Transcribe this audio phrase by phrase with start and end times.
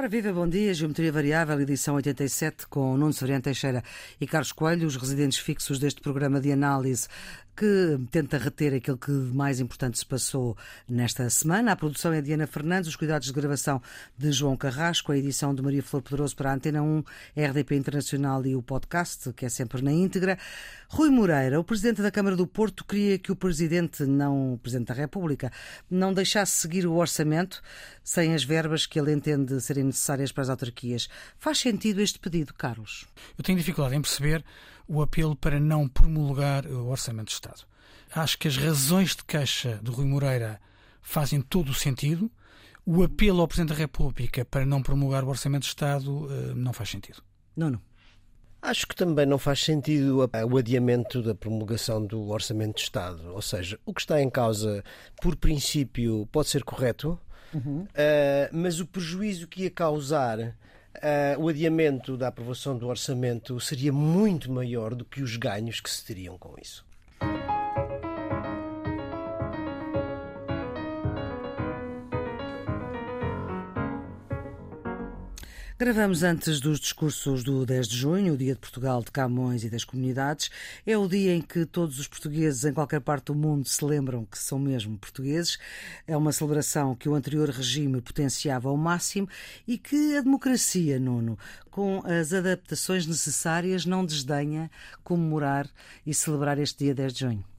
[0.00, 0.72] Ora, viva, bom dia.
[0.72, 3.82] Geometria Variável, edição 87, com Nuno Severiano Teixeira
[4.20, 7.08] e Carlos Coelho, os residentes fixos deste programa de análise
[7.58, 10.56] que tenta reter aquilo que de mais importante se passou
[10.88, 11.72] nesta semana.
[11.72, 13.82] A produção é de Ana Fernandes, os cuidados de gravação
[14.16, 17.02] de João Carrasco, a edição de Maria Flor Poderoso para a Antena 1,
[17.36, 20.38] RDP Internacional e o podcast, que é sempre na íntegra.
[20.88, 24.86] Rui Moreira, o Presidente da Câmara do Porto, queria que o Presidente, não o Presidente
[24.86, 25.50] da República,
[25.90, 27.60] não deixasse seguir o orçamento
[28.04, 31.08] sem as verbas que ele entende serem necessárias para as autarquias.
[31.40, 33.04] Faz sentido este pedido, Carlos?
[33.36, 34.44] Eu tenho dificuldade em perceber
[34.88, 37.64] o apelo para não promulgar o Orçamento de Estado.
[38.14, 40.58] Acho que as razões de queixa de Rui Moreira
[41.02, 42.30] fazem todo o sentido.
[42.86, 46.72] O apelo ao Presidente da República para não promulgar o Orçamento de Estado eh, não
[46.72, 47.22] faz sentido.
[47.54, 47.80] Não, não.
[48.60, 53.32] Acho que também não faz sentido o adiamento da promulgação do Orçamento de Estado.
[53.32, 54.82] Ou seja, o que está em causa,
[55.22, 57.18] por princípio, pode ser correto,
[57.54, 57.82] uhum.
[57.82, 57.88] uh,
[58.52, 60.56] mas o prejuízo que ia causar
[60.98, 65.90] uh, o adiamento da aprovação do orçamento seria muito maior do que os ganhos que
[65.90, 66.84] se teriam com isso.
[75.80, 79.70] Gravamos antes dos discursos do 10 de junho, o Dia de Portugal de Camões e
[79.70, 80.50] das Comunidades.
[80.84, 84.24] É o dia em que todos os portugueses em qualquer parte do mundo se lembram
[84.24, 85.56] que são mesmo portugueses.
[86.04, 89.28] É uma celebração que o anterior regime potenciava ao máximo
[89.68, 91.38] e que a democracia, Nuno,
[91.70, 94.68] com as adaptações necessárias, não desdenha
[95.04, 95.70] comemorar
[96.04, 97.57] e celebrar este dia 10 de junho.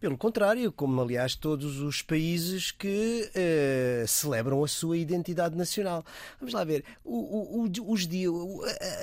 [0.00, 6.04] Pelo contrário, como aliás todos os países que uh, celebram a sua identidade nacional.
[6.38, 8.32] Vamos lá ver, o, o, os dias,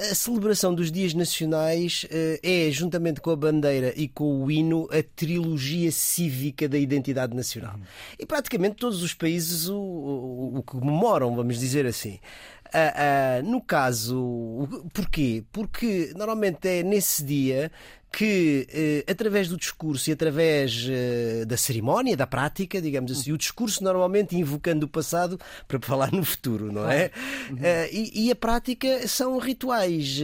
[0.09, 4.87] a celebração dos dias nacionais uh, é, juntamente com a bandeira e com o hino,
[4.89, 7.77] a trilogia cívica da identidade nacional.
[8.17, 12.19] E praticamente todos os países o, o, o comemoram, vamos dizer assim.
[12.67, 15.43] Uh, uh, no caso, porquê?
[15.51, 17.71] Porque normalmente é nesse dia
[18.15, 23.37] que, eh, através do discurso e através eh, da cerimónia, da prática, digamos assim, o
[23.37, 25.37] discurso normalmente invocando o passado
[25.67, 27.11] para falar no futuro, não é?
[27.49, 27.57] Uhum.
[27.61, 30.21] Eh, e, e, a prática são rituais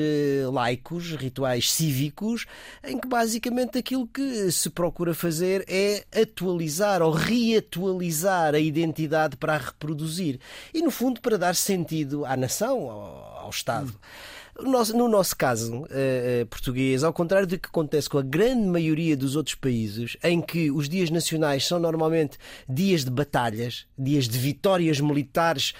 [0.53, 2.45] laicos, rituais cívicos,
[2.81, 9.55] em que basicamente aquilo que se procura fazer é atualizar ou reatualizar a identidade para
[9.55, 10.39] a reproduzir.
[10.73, 13.87] E, no fundo, para dar sentido à nação, ao, ao Estado.
[13.87, 14.40] Uhum.
[14.59, 19.35] No nosso caso uh, português, ao contrário do que acontece com a grande maioria dos
[19.35, 24.99] outros países, em que os dias nacionais são normalmente dias de batalhas, dias de vitórias
[24.99, 25.73] militares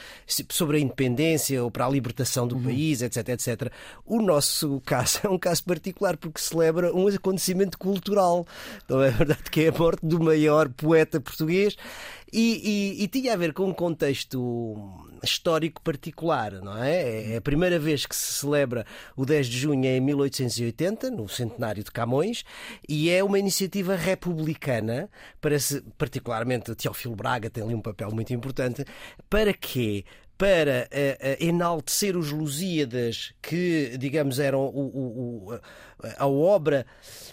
[0.49, 2.63] sobre a independência ou para a libertação do uhum.
[2.63, 3.71] país, etc, etc.
[4.05, 8.47] O nosso caso é um caso particular porque celebra um acontecimento cultural.
[8.87, 11.75] Não é verdade que é a morte do maior poeta português
[12.31, 14.77] e, e, e, tinha a ver com um contexto
[15.21, 17.33] histórico particular, não é?
[17.33, 21.83] É a primeira vez que se celebra o 10 de junho em 1880, no centenário
[21.83, 22.43] de Camões,
[22.87, 25.09] e é uma iniciativa republicana,
[25.39, 28.85] para se, particularmente Teófilo Braga tem ali um papel muito importante,
[29.29, 30.05] para que
[30.41, 35.59] para uh, uh, enaltecer os Lusíadas, que, digamos, eram o, o, o,
[36.17, 36.85] a obra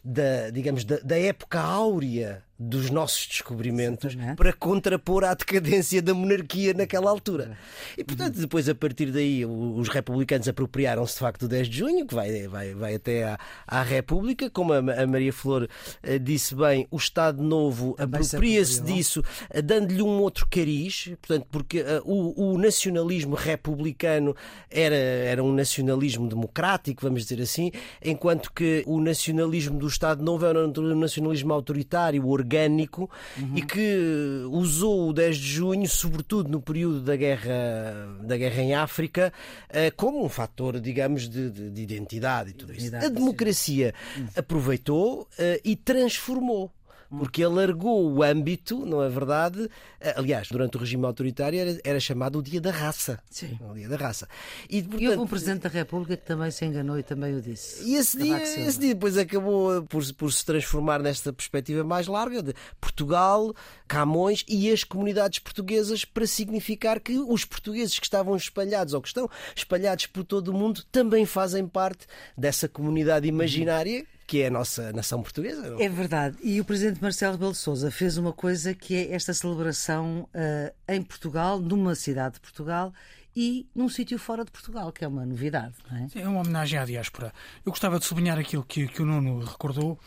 [0.04, 4.36] da, digamos, da, da época áurea dos nossos descobrimentos Exatamente.
[4.36, 7.56] para contrapor à decadência da monarquia naquela altura.
[7.96, 12.06] E, portanto, depois, a partir daí, os republicanos apropriaram-se de facto do 10 de junho,
[12.06, 14.50] que vai, vai, vai até à, à República.
[14.50, 15.68] Como a, a Maria Flor
[16.02, 21.80] uh, disse bem, o Estado Novo apropria-se disso, uh, dando-lhe um outro cariz, portanto, porque
[21.80, 24.34] uh, o, o, nacionalismo republicano
[24.68, 27.70] era, era um nacionalismo democrático, vamos dizer assim,
[28.04, 33.08] enquanto que o nacionalismo do Estado Novo era um nacionalismo autoritário, orgânico
[33.38, 33.56] uhum.
[33.56, 38.74] e que usou o 10 de junho, sobretudo no período da guerra, da guerra em
[38.74, 39.32] África,
[39.68, 42.96] eh, como um fator, digamos, de, de, de identidade e tudo isso.
[42.96, 43.94] A democracia
[44.36, 46.72] aproveitou eh, e transformou
[47.10, 49.68] porque alargou o âmbito, não é verdade?
[50.14, 53.18] Aliás, durante o regime autoritário era, era chamado o Dia da Raça.
[53.30, 53.58] Sim.
[53.70, 54.28] O Dia da Raça.
[54.68, 57.40] E, portanto, e houve um Presidente da República que também se enganou e também o
[57.40, 57.88] disse.
[57.88, 62.42] E esse, dia, esse dia depois acabou por, por se transformar nesta perspectiva mais larga
[62.42, 63.54] de Portugal,
[63.86, 69.08] Camões e as comunidades portuguesas para significar que os portugueses que estavam espalhados ou que
[69.08, 72.06] estão espalhados por todo o mundo também fazem parte
[72.36, 75.70] dessa comunidade imaginária que é a nossa nação portuguesa.
[75.70, 75.80] Não?
[75.80, 76.36] É verdade.
[76.42, 80.74] E o presidente Marcelo Rebelo de Sousa fez uma coisa que é esta celebração uh,
[80.86, 82.92] em Portugal, numa cidade de Portugal,
[83.34, 85.74] e num sítio fora de Portugal, que é uma novidade.
[85.90, 86.08] Não é?
[86.10, 87.32] Sim, é uma homenagem à diáspora.
[87.64, 89.98] Eu gostava de sublinhar aquilo que, que o Nuno recordou.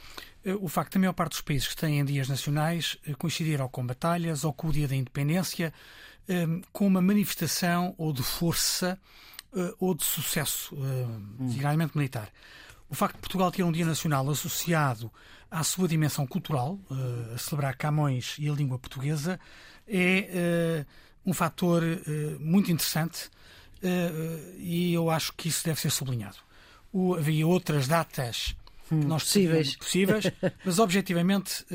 [0.46, 3.70] Eh, o facto da maior parte dos países que têm dias nacionais eh, coincidir ou
[3.70, 5.74] com batalhas ou com o dia da independência,
[6.72, 8.98] com uma manifestação ou de força
[9.80, 10.74] ou de sucesso,
[11.40, 12.32] designadamente militar.
[12.92, 15.10] O facto de Portugal ter um dia nacional associado
[15.50, 16.78] à sua dimensão cultural,
[17.34, 19.40] a celebrar Camões e a língua portuguesa,
[19.88, 20.86] é
[21.26, 21.82] um fator
[22.38, 23.30] muito interessante
[24.58, 26.36] e eu acho que isso deve ser sublinhado.
[27.18, 28.58] havia outras datas
[28.92, 29.78] hum, nós possíveis.
[29.78, 30.26] possíveis,
[30.66, 31.66] mas objetivamente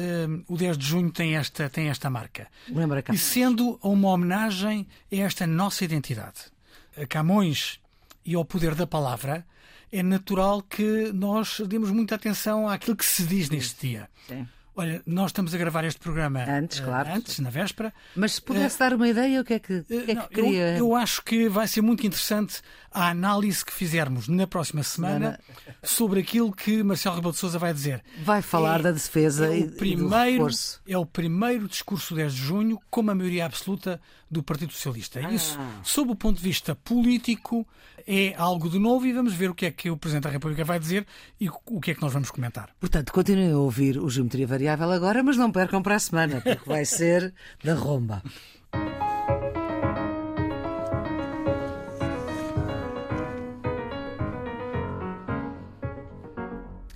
[0.47, 2.47] o 10 de junho tem esta, tem esta marca.
[2.69, 6.53] Lembra E sendo uma homenagem a esta nossa identidade,
[6.95, 7.81] a Camões
[8.23, 9.47] e ao poder da palavra,
[9.91, 14.09] é natural que nós demos muita atenção àquilo que se diz neste dia.
[14.29, 14.47] Sim.
[14.79, 17.09] Olha, nós estamos a gravar este programa antes, claro.
[17.11, 17.95] antes na véspera.
[18.15, 20.77] Mas se pudesse uh, dar uma ideia, o que é que, que, é que queria?
[20.77, 22.61] Eu, eu, acho que vai ser muito interessante
[22.93, 25.41] a análise que fizermos na próxima semana
[25.83, 28.05] sobre aquilo que Marcelo Rebelo de Sousa vai dizer.
[28.23, 30.49] Vai falar é, da defesa é o primeiro,
[30.87, 33.99] É o primeiro discurso 10 de junho com uma maioria absoluta
[34.31, 35.21] do Partido Socialista.
[35.25, 35.33] Ah.
[35.33, 37.67] Isso, sob o ponto de vista político,
[38.07, 40.65] é algo de novo e vamos ver o que é que o Presidente da República
[40.65, 41.07] vai dizer
[41.41, 42.71] e o que é que nós vamos comentar.
[42.79, 46.69] Portanto, continuem a ouvir o Geometria Variável agora, mas não percam para a semana, porque
[46.69, 47.33] vai ser
[47.63, 48.23] da romba.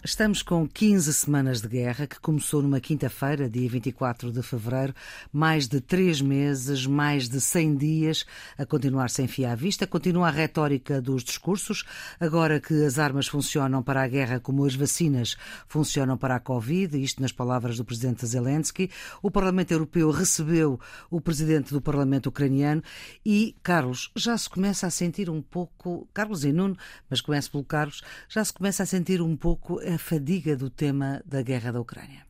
[0.03, 4.95] Estamos com 15 semanas de guerra, que começou numa quinta-feira, dia 24 de fevereiro,
[5.31, 8.25] mais de três meses, mais de 100 dias
[8.57, 9.87] a continuar sem fio à vista.
[9.87, 11.85] Continua a retórica dos discursos,
[12.19, 15.37] agora que as armas funcionam para a guerra como as vacinas
[15.69, 18.91] funcionam para a Covid, isto nas palavras do presidente Zelensky.
[19.23, 20.81] O Parlamento Europeu recebeu
[21.11, 22.83] o presidente do Parlamento ucraniano
[23.23, 26.75] e, Carlos, já se começa a sentir um pouco, Carlos e Nuno,
[27.11, 28.01] mas começo pelo Carlos,
[28.31, 32.27] já se começa a sentir um pouco a fadiga do tema da guerra da Ucrânia.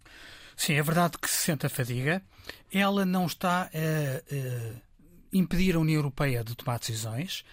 [0.57, 2.23] Sim, é verdade que se sente a fadiga.
[2.73, 4.75] Ela não está a, a
[5.33, 7.45] impedir a União Europeia de tomar decisões.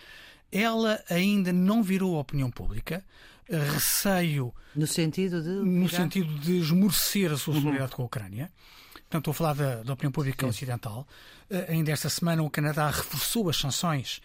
[0.52, 3.04] Ela ainda não virou a opinião pública.
[3.50, 4.54] Receio.
[4.76, 5.50] No sentido de.
[5.50, 7.62] No sentido de esmorecer a sua uhum.
[7.62, 7.96] solidariedade uhum.
[7.96, 8.52] com a Ucrânia.
[8.94, 10.50] Portanto, estou a falar da, da opinião pública Sim.
[10.50, 11.08] ocidental.
[11.50, 14.22] Uh, ainda esta semana o Canadá reforçou as sanções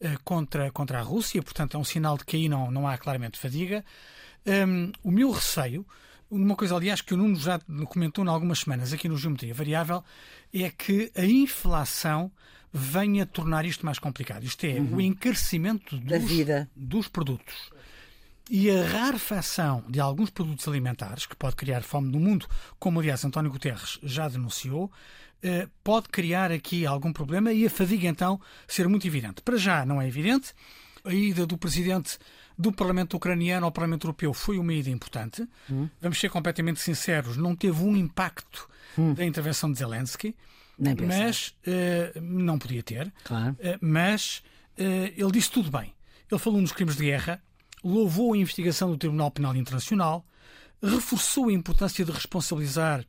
[0.00, 2.98] uh, contra, contra a Rússia, portanto é um sinal de que aí não, não há
[2.98, 3.82] claramente fadiga.
[4.46, 5.86] Um, o meu receio,
[6.30, 7.58] uma coisa, aliás, que o Nuno já
[7.88, 10.04] comentou em algumas semanas aqui no Geometria Variável,
[10.52, 12.30] é que a inflação
[12.72, 14.44] venha tornar isto mais complicado.
[14.44, 14.96] Isto é, uhum.
[14.96, 16.22] o encarecimento dos,
[16.74, 17.70] dos produtos
[18.48, 22.46] e a rarefação de alguns produtos alimentares, que pode criar fome no mundo,
[22.78, 24.90] como aliás António Guterres já denunciou,
[25.42, 29.42] eh, pode criar aqui algum problema e a fadiga então ser muito evidente.
[29.42, 30.54] Para já não é evidente.
[31.04, 32.18] A ida do presidente
[32.58, 35.46] do Parlamento Ucraniano ao Parlamento Europeu foi uma ida importante.
[35.70, 35.88] Hum.
[36.00, 38.68] Vamos ser completamente sinceros, não teve um impacto
[38.98, 39.14] hum.
[39.14, 40.34] da intervenção de Zelensky,
[40.78, 43.12] mas uh, não podia ter.
[43.24, 43.52] Claro.
[43.52, 44.42] Uh, mas
[44.78, 45.94] uh, ele disse tudo bem.
[46.30, 47.42] Ele falou nos crimes de guerra,
[47.82, 50.26] louvou a investigação do Tribunal Penal Internacional,
[50.82, 53.04] reforçou a importância de responsabilizar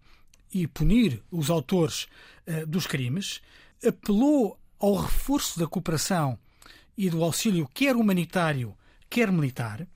[0.53, 2.07] e punir os autores
[2.67, 3.41] dos crimes,
[3.85, 6.39] apelou ao reforço da cooperação
[6.97, 8.73] e do auxílio, quer humanitário,
[9.09, 9.87] quer militar,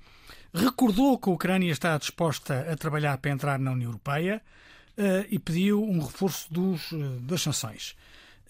[0.54, 4.42] recordou que a Ucrânia está disposta a trabalhar para entrar na União Europeia
[4.98, 7.96] uh, e pediu um reforço dos, uh, das sanções.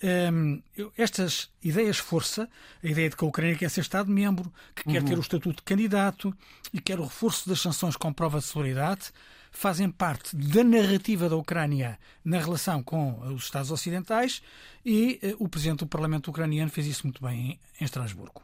[0.03, 2.49] Um, ehm, estas ideias força,
[2.83, 5.07] a ideia de que a Ucrânia quer ser Estado-membro, que quer uhum.
[5.07, 6.35] ter o estatuto de candidato
[6.73, 9.11] e quer o reforço das sanções com prova de solidariedade,
[9.51, 14.41] fazem parte da narrativa da Ucrânia na relação com os Estados Ocidentais
[14.83, 18.41] e uh, o Presidente do Parlamento ucraniano fez isso muito bem em, em Estrasburgo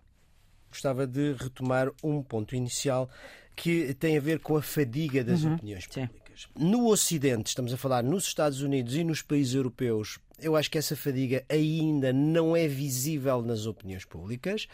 [0.78, 3.10] gostava de retomar um ponto inicial
[3.56, 5.56] que tem a ver com a fadiga das uhum.
[5.56, 6.42] opiniões públicas.
[6.44, 6.50] Sim.
[6.56, 10.78] No Ocidente, estamos a falar nos Estados Unidos e nos países europeus, eu acho que
[10.78, 14.68] essa fadiga ainda não é visível nas opiniões públicas.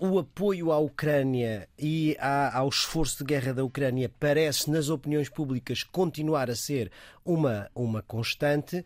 [0.00, 5.30] Uh, o apoio à Ucrânia e ao esforço de guerra da Ucrânia parece, nas opiniões
[5.30, 6.92] públicas, continuar a ser
[7.24, 8.84] uma, uma constante.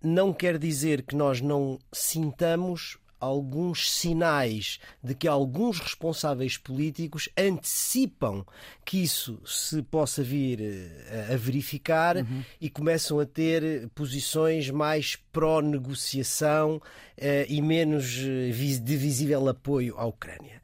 [0.00, 8.44] Não quer dizer que nós não sintamos alguns sinais de que alguns responsáveis políticos antecipam
[8.84, 12.42] que isso se possa vir eh, a verificar uhum.
[12.60, 16.80] e começam a ter posições mais pró-negociação
[17.16, 20.62] eh, e menos eh, de visível apoio à Ucrânia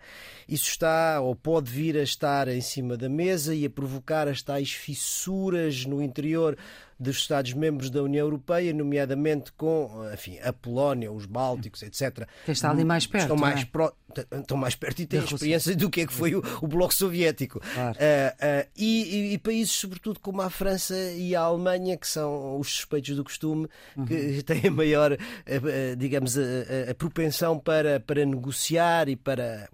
[0.50, 4.42] isso está ou pode vir a estar em cima da mesa e a provocar as
[4.42, 6.58] tais fissuras no interior
[7.00, 12.28] dos Estados-membros da União Europeia, nomeadamente com enfim, a Polónia, os Bálticos, etc.
[12.44, 13.22] Quem está ali mais perto.
[13.22, 13.64] Estão mais, é?
[13.64, 13.92] pro...
[14.32, 17.58] estão mais perto e têm experiência do que é que foi o, o Bloco Soviético.
[17.60, 17.96] Claro.
[17.96, 22.70] Uh, uh, e, e, países, sobretudo como a França e a Alemanha, que são os
[22.70, 23.66] suspeitos do costume,
[23.96, 24.04] uhum.
[24.04, 29.70] que têm a maior, uh, digamos, a, a, propensão para, para negociar e para.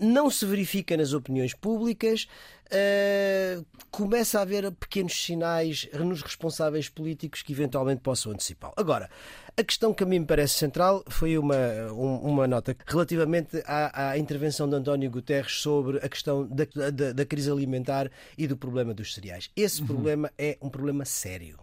[0.00, 2.28] Não se verifica nas opiniões públicas.
[2.66, 8.74] Uh, começa a haver pequenos sinais nos responsáveis políticos que eventualmente possam antecipá-lo.
[8.76, 9.08] Agora,
[9.56, 11.56] a questão que a mim me parece central foi uma,
[11.92, 17.24] uma nota relativamente à, à intervenção de António Guterres sobre a questão da, da, da
[17.24, 19.50] crise alimentar e do problema dos cereais.
[19.56, 19.86] Esse uhum.
[19.86, 21.58] problema é um problema sério.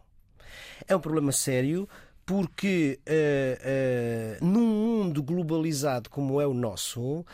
[0.87, 1.87] É um problema sério
[2.25, 7.25] porque uh, uh, num mundo globalizado como é o nosso, uh,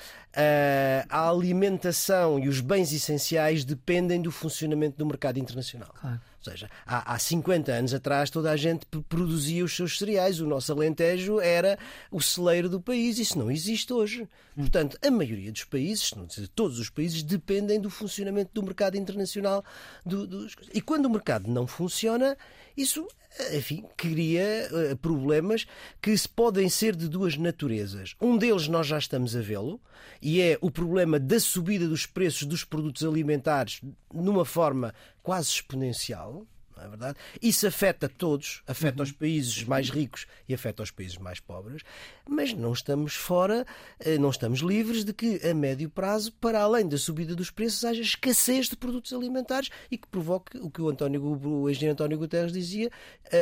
[1.07, 5.93] a alimentação e os bens essenciais dependem do funcionamento do mercado internacional.
[5.99, 6.19] Claro.
[6.43, 10.41] Ou seja, há, há 50 anos atrás toda a gente produzia os seus cereais.
[10.41, 11.77] O nosso Alentejo era
[12.09, 13.19] o celeiro do país.
[13.19, 14.27] Isso não existe hoje.
[14.55, 18.63] Portanto, a maioria dos países, se não dizer todos os países, dependem do funcionamento do
[18.63, 19.63] mercado internacional.
[20.03, 20.55] Do, dos...
[20.73, 22.35] E quando o mercado não funciona,
[22.75, 23.07] isso
[23.53, 25.65] enfim, cria uh, problemas
[26.01, 28.15] que podem ser de duas naturezas.
[28.21, 29.79] Um deles nós já estamos a vê-lo,
[30.21, 33.81] e é o problema da subida dos preços dos produtos alimentares
[34.13, 36.45] numa forma quase exponencial
[36.81, 37.17] não é verdade?
[37.41, 39.03] Isso afeta todos, afeta uhum.
[39.03, 41.83] os países mais ricos e afeta os países mais pobres,
[42.27, 43.65] mas não estamos fora,
[43.99, 47.85] eh, não estamos livres de que a médio prazo, para além da subida dos preços,
[47.85, 52.17] haja escassez de produtos alimentares e que provoque o que o, António, o engenheiro António
[52.17, 52.89] Guterres dizia,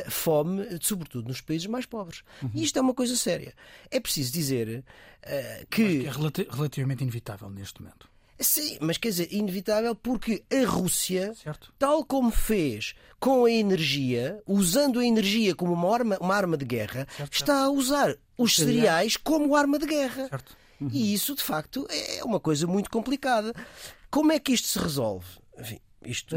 [0.10, 2.24] fome, sobretudo nos países mais pobres.
[2.42, 2.52] Uhum.
[2.54, 3.54] E isto é uma coisa séria.
[3.90, 4.84] É preciso dizer
[5.24, 6.02] uh, que...
[6.02, 8.09] que é relativamente inevitável neste momento.
[8.40, 11.74] Sim, mas quer dizer, inevitável porque a Rússia, certo.
[11.78, 16.64] tal como fez com a energia, usando a energia como uma arma, uma arma de
[16.64, 17.68] guerra, certo, está certo.
[17.68, 20.30] a usar os cereais como arma de guerra.
[20.80, 20.90] Uhum.
[20.94, 23.54] E isso, de facto, é uma coisa muito complicada.
[24.10, 25.28] Como é que isto se resolve?
[25.60, 26.36] Enfim, isto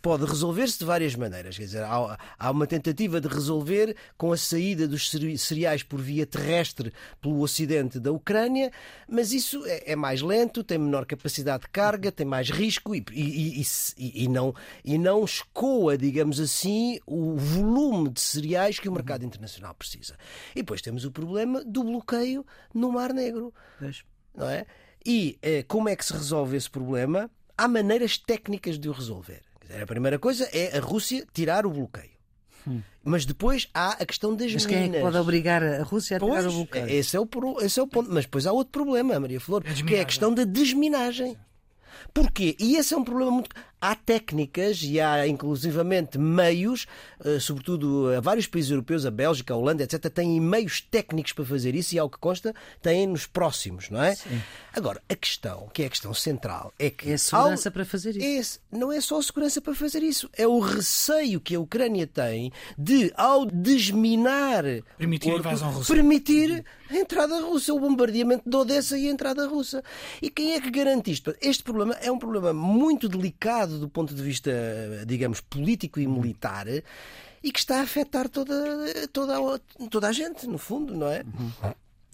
[0.00, 1.56] pode resolver-se de várias maneiras.
[1.56, 6.24] Quer dizer, há, há, uma tentativa de resolver com a saída dos cereais por via
[6.24, 8.70] terrestre pelo ocidente da Ucrânia,
[9.08, 13.04] mas isso é, é mais lento, tem menor capacidade de carga, tem mais risco e,
[13.12, 18.92] e, e, e, não, e não escoa, digamos assim, o volume de cereais que o
[18.92, 20.16] mercado internacional precisa.
[20.52, 23.52] E depois temos o problema do bloqueio no Mar Negro.
[24.34, 24.66] Não é?
[25.04, 27.30] E eh, como é que se resolve esse problema?
[27.56, 29.42] Há maneiras técnicas de o resolver.
[29.82, 32.10] A primeira coisa é a Rússia tirar o bloqueio.
[32.66, 32.80] Hum.
[33.02, 34.94] Mas depois há a questão das Mas quem minas.
[34.94, 36.88] É que pode obrigar a Rússia a pois, tirar o bloqueio?
[36.88, 37.28] Esse é o,
[37.60, 38.10] esse é o ponto.
[38.10, 41.36] Mas depois há outro problema, Maria Flor, que é a questão da desminagem.
[42.12, 42.56] Porquê?
[42.58, 43.50] E esse é um problema muito.
[43.86, 46.86] Há técnicas e há inclusivamente meios,
[47.22, 51.44] eh, sobretudo a vários países europeus, a Bélgica, a Holanda, etc., têm meios técnicos para
[51.44, 54.14] fazer isso e, ao que consta, têm nos próximos, não é?
[54.14, 54.40] Sim.
[54.72, 57.10] Agora, a questão, que é a questão central, é que.
[57.10, 57.72] É a segurança ao...
[57.74, 58.24] para fazer isso.
[58.24, 62.06] Esse, não é só a segurança para fazer isso, é o receio que a Ucrânia
[62.06, 64.64] tem de, ao desminar.
[64.96, 65.92] Permitir a invasão russa.
[65.92, 69.82] Permitir a entrada russa, o bombardeamento de Odessa e a entrada russa.
[70.22, 71.34] E quem é que garante isto?
[71.40, 74.50] Este problema é um problema muito delicado do ponto de vista,
[75.06, 78.54] digamos, político e militar e que está a afetar toda,
[79.12, 79.58] toda,
[79.90, 81.22] toda a gente, no fundo, não é?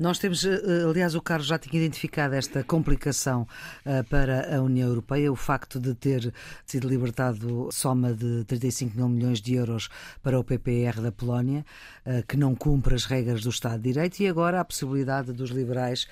[0.01, 3.47] Nós temos, eh, aliás, o Carlos já tinha identificado esta complicação
[3.85, 6.33] eh, para a União Europeia, o facto de ter
[6.65, 9.91] sido libertado soma de 35 mil milhões de euros
[10.23, 11.67] para o PPR da Polónia,
[12.07, 15.51] eh, que não cumpre as regras do Estado de Direito, e agora a possibilidade dos
[15.51, 16.07] liberais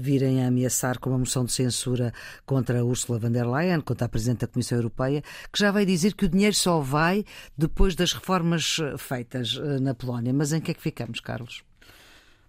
[0.00, 2.14] virem a ameaçar com uma moção de censura
[2.46, 6.14] contra Ursula von der Leyen, contra a Presidente da Comissão Europeia, que já vai dizer
[6.14, 7.26] que o dinheiro só vai
[7.58, 10.32] depois das reformas feitas na Polónia.
[10.32, 11.67] Mas em que é que ficamos, Carlos?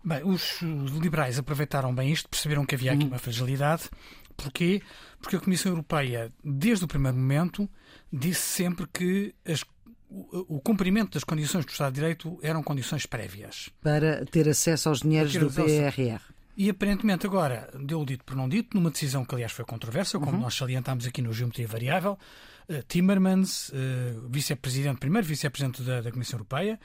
[0.04, 0.62] Bem, os
[1.02, 3.10] liberais aproveitaram bem isto, perceberam que havia aqui uhum.
[3.10, 3.90] uma fragilidade.
[4.38, 4.82] Porquê?
[5.22, 7.70] Porque a Comissão Europeia, desde o primeiro momento,
[8.12, 9.66] disse sempre que as,
[10.10, 13.70] o, cumprimento das condições do Estado de Direito eram condições prévias.
[13.82, 16.22] Para ter acesso aos dinheiros do PRR.
[16.56, 20.18] E aparentemente agora deu o dito por não dito, numa decisão que aliás foi controversa,
[20.20, 20.42] como uhum.
[20.42, 22.18] nós salientámos aqui no Geometria Variável,
[22.68, 26.80] uh, Timmermans, uh, vice-presidente, primeiro vice-presidente da, da Comissão Europeia,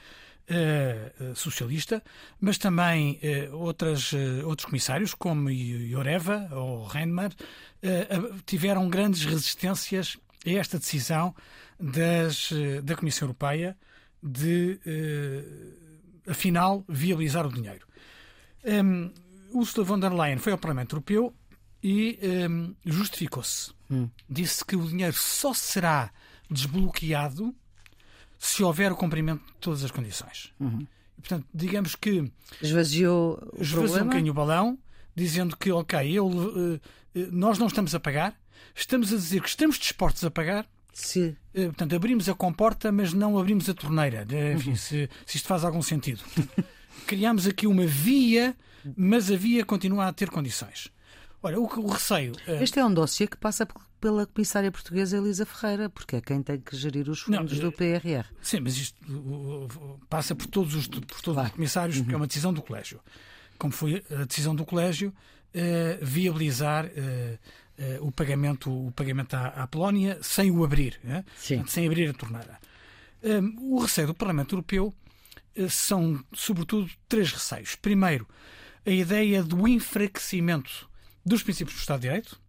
[1.35, 2.03] socialista,
[2.39, 4.11] mas também uh, outras,
[4.43, 7.31] outros comissários, como Ioreva ou Reinmar,
[8.45, 11.35] tiveram grandes resistências a esta decisão
[11.79, 12.51] das,
[12.83, 13.77] da Comissão Europeia
[14.21, 14.79] de,
[16.27, 17.85] afinal, viabilizar o dinheiro.
[18.65, 19.11] Um,
[19.53, 21.33] Ursula von der Leyen foi ao Parlamento Europeu
[21.83, 23.71] e um, justificou-se.
[23.89, 24.09] Hum.
[24.27, 26.11] Disse que o dinheiro só será
[26.49, 27.55] desbloqueado
[28.37, 30.53] se houver o cumprimento de todas as condições.
[30.59, 30.85] Uhum.
[31.17, 34.77] E, portanto, digamos que esvaziou o esvaziou um bocadinho o balão,
[35.15, 36.79] dizendo que, ok, eu, uh,
[37.31, 38.35] nós não estamos a pagar,
[38.75, 40.67] estamos a dizer que estamos dispostos a pagar.
[40.93, 41.35] Sim.
[41.53, 44.25] Uh, portanto, abrimos a comporta, mas não abrimos a torneira.
[44.53, 44.75] Enfim, uhum.
[44.75, 46.21] se, se isto faz algum sentido.
[47.07, 48.55] Criamos aqui uma via,
[48.95, 50.89] mas a via continua a ter condições.
[51.41, 52.33] Olha, o, o receio.
[52.47, 52.63] Uh...
[52.63, 53.67] Este é um dossiê que passa
[53.99, 57.71] pela comissária portuguesa Elisa Ferreira, porque é quem tem que gerir os fundos não, do
[57.71, 58.25] PRR.
[58.41, 58.97] Sim, mas isto
[60.09, 61.47] passa por todos os, por todos claro.
[61.47, 62.21] os comissários, porque é uhum.
[62.21, 62.99] uma decisão do Colégio
[63.57, 65.13] como foi a decisão do Colégio,
[65.53, 67.37] eh, viabilizar eh,
[67.77, 70.99] eh, o pagamento, o pagamento à, à Polónia sem o abrir,
[71.67, 72.59] sem abrir a torneira.
[73.59, 74.93] o receio do Parlamento Europeu
[75.69, 77.75] são, sobretudo, três receios.
[77.75, 78.27] Primeiro,
[78.85, 80.89] a ideia do enfraquecimento
[81.25, 82.39] dos princípios do Estado de Direito,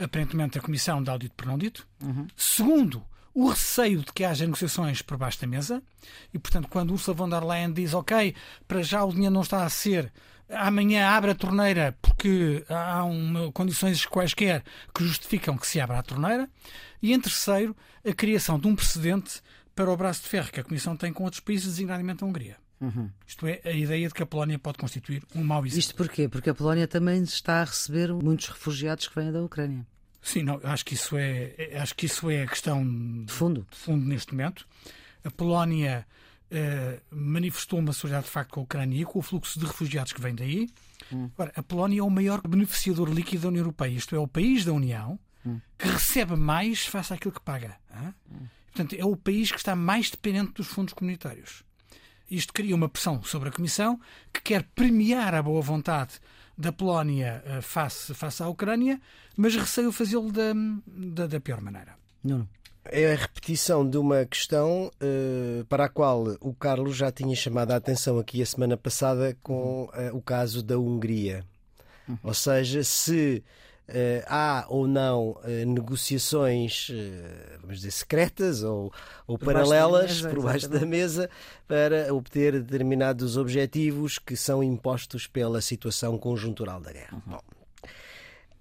[0.00, 1.86] aparentemente a Comissão de Audito por não dito.
[2.02, 2.26] Uhum.
[2.36, 5.82] Segundo, o receio de que haja negociações por baixo da mesa
[6.32, 8.34] e, portanto, quando Ursula von der Leyen diz ok,
[8.66, 10.12] para já o dinheiro não está a ser
[10.48, 14.62] amanhã abre a torneira porque há uma, condições quaisquer
[14.94, 16.48] que justificam que se abra a torneira.
[17.02, 19.42] E em terceiro, a criação de um precedente
[19.74, 22.56] para o braço de ferro que a Comissão tem com outros países, designadamente a Hungria.
[22.80, 23.10] Uhum.
[23.26, 25.78] Isto é, a ideia de que a Polónia pode constituir um mau exemplo.
[25.78, 26.28] Isto porquê?
[26.28, 29.86] Porque a Polónia também está a receber muitos refugiados que vêm da Ucrânia.
[30.20, 32.82] Sim, não, acho que isso é, acho que isso é a questão
[33.24, 34.66] de fundo, de fundo neste momento.
[35.22, 36.06] A Polónia
[36.50, 40.12] eh, manifestou uma solidariedade de facto com a Ucrânia e com o fluxo de refugiados
[40.12, 40.68] que vem daí.
[41.12, 41.28] Hum.
[41.34, 44.64] Agora, a Polónia é o maior beneficiador líquido da União Europeia, isto é, o país
[44.64, 45.60] da União hum.
[45.76, 47.76] que recebe mais face àquilo que paga.
[48.30, 48.46] Hum.
[48.66, 51.64] Portanto, é o país que está mais dependente dos fundos comunitários.
[52.34, 54.00] Isto cria uma pressão sobre a Comissão
[54.32, 56.14] que quer premiar a boa vontade
[56.56, 59.00] da Polónia eh, face, face à Ucrânia,
[59.36, 60.52] mas receio fazê-lo da,
[60.86, 61.96] da, da pior maneira.
[62.22, 62.46] Não
[62.86, 67.72] é a repetição de uma questão uh, para a qual o Carlos já tinha chamado
[67.72, 71.44] a atenção aqui a semana passada com uh, o caso da Hungria.
[72.08, 72.18] Uhum.
[72.22, 73.64] Ou seja, se uh,
[74.26, 76.90] há ou não negociações,
[77.60, 78.92] vamos dizer, secretas ou,
[79.26, 80.80] ou por paralelas mesa, por baixo exatamente.
[80.80, 81.30] da mesa
[81.68, 87.14] para obter determinados objetivos que são impostos pela situação conjuntural da guerra.
[87.26, 87.32] Uhum.
[87.32, 87.40] Bom,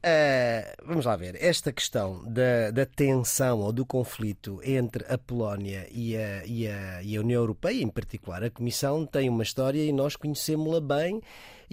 [0.04, 5.88] Uh, vamos lá ver, esta questão da, da, tensão ou do conflito entre a Polónia
[5.90, 9.82] e a, e, a, e a União Europeia, em particular a Comissão, tem uma história
[9.82, 11.22] e nós conhecemos-la bem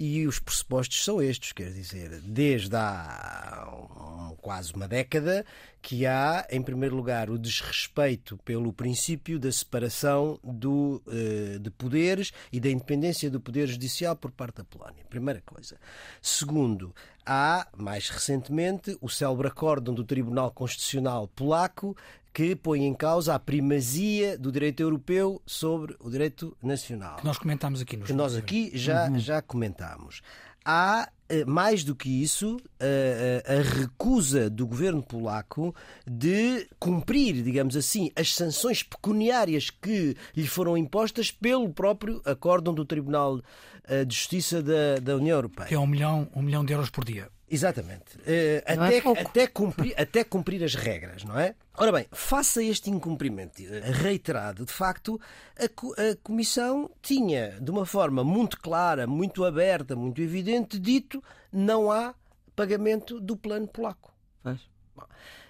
[0.03, 5.45] e os pressupostos são estes, quer dizer, desde há um, quase uma década
[5.79, 12.33] que há, em primeiro lugar, o desrespeito pelo princípio da separação do, uh, de poderes
[12.51, 15.05] e da independência do poder judicial por parte da Polónia.
[15.07, 15.77] Primeira coisa.
[16.19, 21.95] Segundo, há, mais recentemente, o célebre acórdão do Tribunal Constitucional Polaco
[22.33, 27.17] que põe em causa a primazia do direito europeu sobre o direito nacional.
[27.17, 27.97] Que nós comentámos aqui.
[27.97, 29.19] Nos que nós aqui já, uhum.
[29.19, 30.21] já comentámos.
[30.63, 37.75] Há, eh, mais do que isso, a, a, recusa do governo polaco de cumprir, digamos
[37.75, 43.41] assim, as sanções pecuniárias que lhe foram impostas pelo próprio acórdão do Tribunal
[43.85, 45.67] eh, de Justiça da, da União Europeia.
[45.67, 47.27] Que é um milhão, um milhão de euros por dia.
[47.51, 48.17] Exatamente.
[48.19, 51.53] Uh, até, é até, cumprir, até cumprir as regras, não é?
[51.77, 53.61] Ora bem, face a este incumprimento
[54.01, 55.19] reiterado, de facto,
[55.59, 61.91] a, a, Comissão tinha, de uma forma muito clara, muito aberta, muito evidente, dito não
[61.91, 62.15] há
[62.55, 64.13] pagamento do plano polaco.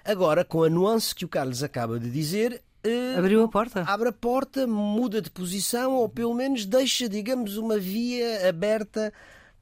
[0.03, 3.83] Agora, com a nuance que o Carlos acaba de dizer, Uh, Abriu a porta?
[3.83, 9.13] Abre a porta, muda de posição ou pelo menos deixa, digamos, uma via aberta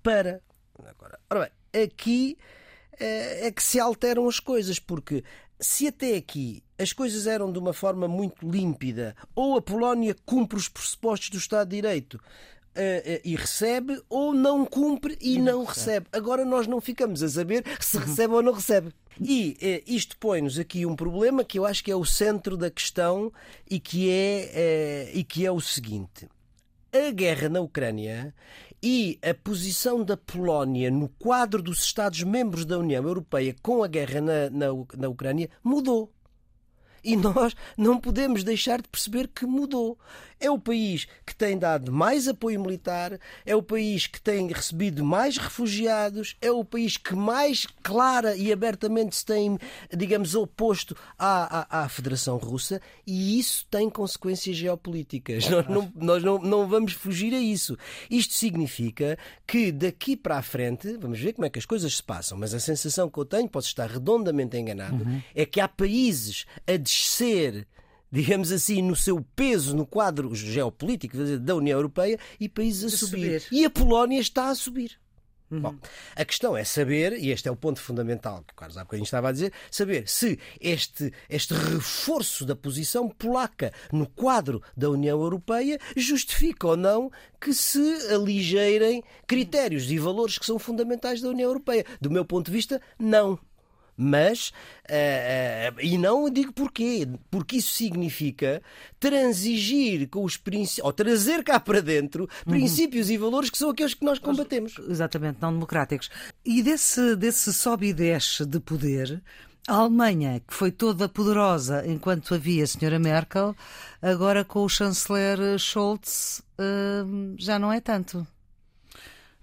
[0.01, 0.41] para.
[0.87, 2.37] Agora, ora bem, aqui
[2.99, 5.23] eh, é que se alteram as coisas, porque
[5.59, 10.57] se até aqui as coisas eram de uma forma muito límpida, ou a Polónia cumpre
[10.57, 12.19] os pressupostos do Estado de Direito,
[12.69, 16.05] Uh, uh, e recebe ou não cumpre e, e não, recebe.
[16.05, 16.07] recebe.
[16.13, 18.03] Agora nós não ficamos a saber se uhum.
[18.03, 18.93] recebe ou não recebe.
[19.19, 23.33] E isto põe-nos aqui um problema que eu acho que é o centro da questão
[23.69, 26.29] e que é, e que é o seguinte:
[26.93, 28.33] a guerra na Ucrânia
[28.81, 34.21] e a posição da Polónia no quadro dos Estados-membros da União Europeia com a guerra
[34.21, 36.11] na, na, na Ucrânia mudou.
[37.03, 39.97] E nós não podemos deixar de perceber que mudou.
[40.39, 45.03] É o país que tem dado mais apoio militar, é o país que tem recebido
[45.03, 49.57] mais refugiados, é o país que mais clara e abertamente se tem,
[49.95, 55.49] digamos, oposto à, à, à Federação Russa e isso tem consequências geopolíticas.
[55.49, 57.77] Nós, não, nós não, não vamos fugir a isso.
[58.09, 62.03] Isto significa que daqui para a frente, vamos ver como é que as coisas se
[62.03, 65.21] passam, mas a sensação que eu tenho, posso estar redondamente enganado, uhum.
[65.35, 67.67] é que há países a descer
[68.11, 73.41] digamos assim, no seu peso no quadro geopolítico da União Europeia e países a, subir.
[73.41, 73.59] subir.
[73.59, 74.99] E a Polónia está a subir.
[75.51, 75.61] Uhum.
[75.61, 75.75] Bom,
[76.15, 79.03] a questão é saber, e este é o ponto fundamental que o Carlos há bocadinho
[79.03, 85.19] estava a dizer, saber se este, este reforço da posição polaca no quadro da União
[85.19, 87.79] Europeia justifica ou não que se
[88.13, 91.85] aligeirem critérios e valores que são fundamentais da União Europeia.
[91.99, 93.39] Do meu ponto de vista, não.
[94.01, 94.53] Mas,
[94.89, 98.61] uh, uh, e não digo porquê, porque isso significa
[98.97, 102.53] transigir com os princípios, ou trazer cá para dentro uhum.
[102.53, 103.13] princípios uhum.
[103.13, 104.75] e valores que são aqueles que nós combatemos.
[104.87, 106.09] Exatamente, não democráticos.
[106.45, 109.21] E desse, desse sobe e desce de poder,
[109.67, 113.53] a Alemanha, que foi toda poderosa enquanto havia a senhora Merkel,
[114.01, 118.25] agora com o chanceler Scholz, uh, já não é tanto.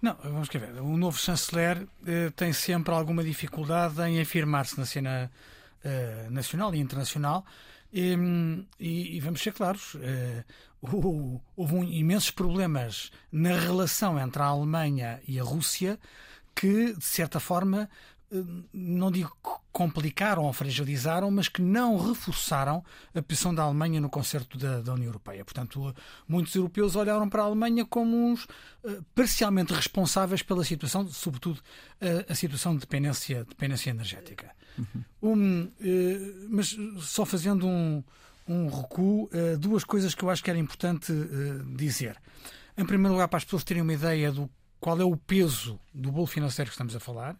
[0.00, 0.80] Não, vamos ver.
[0.80, 5.30] O novo chanceler eh, tem sempre alguma dificuldade em afirmar-se na cena
[5.82, 7.44] eh, nacional e internacional.
[7.92, 8.14] E,
[8.78, 10.44] e, e vamos ser claros, eh,
[10.82, 15.98] houve um, imensos problemas na relação entre a Alemanha e a Rússia
[16.54, 17.88] que, de certa forma,
[18.72, 19.36] não digo
[19.76, 22.82] complicaram ou fragilizaram, mas que não reforçaram
[23.14, 25.44] a posição da Alemanha no concerto da, da União Europeia.
[25.44, 25.94] Portanto,
[26.26, 32.32] muitos europeus olharam para a Alemanha como uns uh, parcialmente responsáveis pela situação, sobretudo uh,
[32.32, 34.50] a situação de dependência, dependência energética.
[34.78, 35.04] Uhum.
[35.22, 38.02] Um, uh, mas só fazendo um,
[38.48, 39.28] um recuo,
[39.60, 41.12] duas coisas que eu acho que era importante
[41.76, 42.16] dizer.
[42.78, 44.48] Em primeiro lugar, para as pessoas terem uma ideia do
[44.80, 47.36] qual é o peso do bolo financeiro que estamos a falar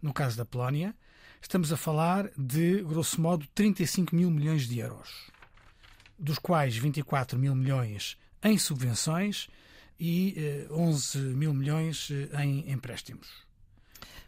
[0.00, 0.94] no caso da Polónia,
[1.40, 5.30] estamos a falar de, grosso modo, 35 mil milhões de euros,
[6.18, 9.48] dos quais 24 mil milhões em subvenções
[9.98, 13.28] e eh, 11 mil milhões eh, em empréstimos.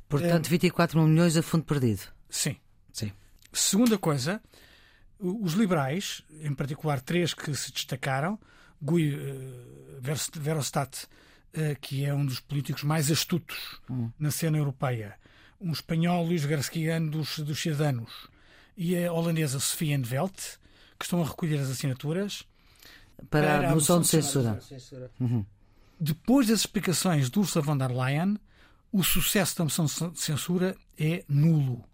[0.09, 2.03] Portanto, 24 mil milhões a fundo perdido.
[2.29, 2.57] Sim.
[2.93, 3.13] Sim.
[3.53, 4.43] Segunda coisa,
[5.19, 8.39] os liberais, em particular três que se destacaram,
[8.83, 9.17] Gui
[10.01, 11.07] Verhofstadt,
[11.81, 14.11] que é um dos políticos mais astutos hum.
[14.19, 15.17] na cena europeia,
[15.61, 18.29] um espanhol Luís Garciano dos, dos Cidadanos
[18.77, 20.59] e a holandesa Sofia Envelt,
[20.99, 22.45] que estão a recolher as assinaturas
[23.29, 24.61] para, para a moção de censura.
[24.61, 25.11] censura.
[25.21, 25.45] Uhum.
[25.99, 28.39] Depois das explicações de Ursula von der Leyen,
[28.91, 31.85] o sucesso da moção de censura é nulo.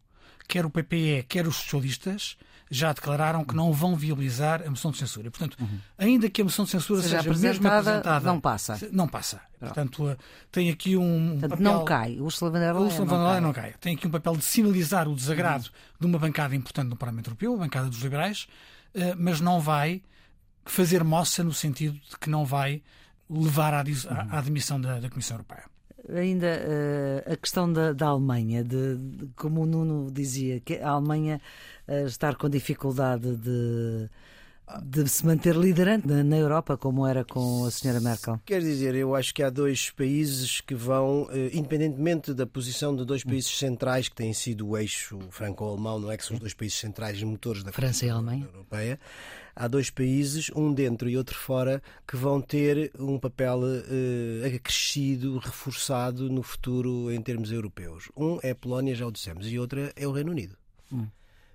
[0.47, 2.37] Quer o PPE, quer os socialistas
[2.71, 5.31] já declararam que não vão viabilizar a moção de censura.
[5.31, 5.79] Portanto, uhum.
[5.97, 8.89] ainda que a moção de censura seja, seja mesmo apresentada, não passa.
[8.91, 9.41] Não passa.
[9.59, 10.17] Portanto, eh,
[10.51, 11.65] tem aqui um Portanto, papel...
[11.65, 12.19] não cai.
[12.19, 13.75] O Ursula von der Leyen, der Leyen não, cai.
[13.81, 15.97] Tem aqui um papel de sinalizar o desagrado uhum.
[16.01, 18.49] de uma bancada importante no Parlamento Europeu, a bancada dos liberais,
[18.95, 20.03] eh, mas não vai
[20.65, 22.83] fazer moça no sentido de que não vai
[23.31, 25.76] levar à, à admissão da, da Comissão Europeia
[26.15, 30.91] ainda uh, a questão da, da Alemanha, de, de, como o Nuno dizia, que a
[30.91, 31.41] Alemanha
[31.89, 34.09] uh, estar com dificuldade de,
[34.83, 38.41] de se manter liderante na Europa, como era com a senhora Merkel?
[38.45, 43.05] Quer dizer, eu acho que há dois países que vão, eh, independentemente da posição de
[43.05, 46.53] dois países centrais que têm sido o eixo franco-alemão, não é que são os dois
[46.53, 48.99] países centrais motores da França e Alemanha europeia,
[49.55, 55.39] há dois países, um dentro e outro fora, que vão ter um papel uh, acrescido,
[55.39, 58.11] reforçado no futuro em termos europeus.
[58.17, 60.57] Um é a Polónia, já o dissemos, e outra é o Reino Unido.
[60.93, 61.07] Hum.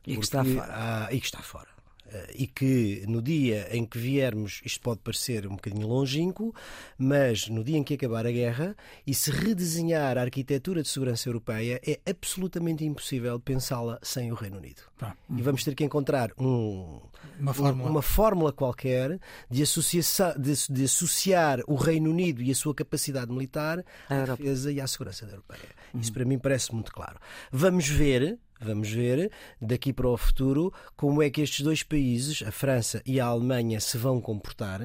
[0.07, 0.37] E que.
[0.59, 1.67] Há, e que está fora.
[2.11, 6.53] Eh, e que no dia em que viermos, isto pode parecer um bocadinho longínquo,
[6.97, 8.75] mas no dia em que acabar a guerra
[9.07, 14.57] e se redesenhar a arquitetura de segurança europeia, é absolutamente impossível pensá-la sem o Reino
[14.57, 14.81] Unido.
[15.01, 16.99] Ah, E vamos ter que encontrar um,
[17.39, 17.89] uma, fórmula.
[17.89, 19.19] uma fórmula qualquer
[19.49, 24.71] de, associação, de, de, associar o Reino Unido e a sua capacidade militar à defesa
[24.71, 25.69] e à segurança da europeia.
[25.95, 26.13] Isso uhum.
[26.13, 27.17] para mim parece muito claro.
[27.51, 32.51] Vamos ver Vamos ver daqui para o futuro como é que estes dois países, a
[32.51, 34.81] França e a Alemanha, se vão comportar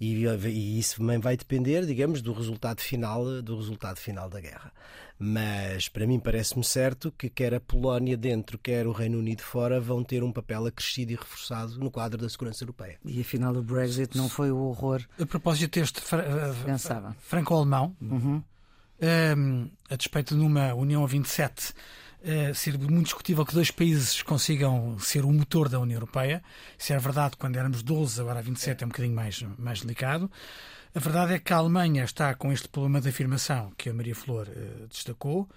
[0.00, 4.72] e, e isso também vai depender, digamos, do resultado final, do resultado final da guerra.
[5.18, 9.80] Mas para mim parece-me certo que quer a Polónia dentro, quer o Reino Unido fora
[9.80, 12.98] vão ter um papel acrescido e reforçado no quadro da segurança europeia.
[13.04, 15.02] E afinal o Brexit não foi o horror.
[15.20, 18.36] A propósito deste franco-alemão, uhum.
[18.36, 18.42] um,
[19.00, 21.74] ehm, a despeito de uma União a 27
[22.22, 26.42] uh, ser muito discutível que dois países consigam ser o motor da União Europeia.
[26.78, 30.30] Isso é verdade quando éramos 12, agora 27 é um bocadinho mais, mais delicado.
[30.94, 34.14] A verdade é que a Alemanha está com este problema de afirmação que a Maria
[34.14, 35.48] Flor uh, destacou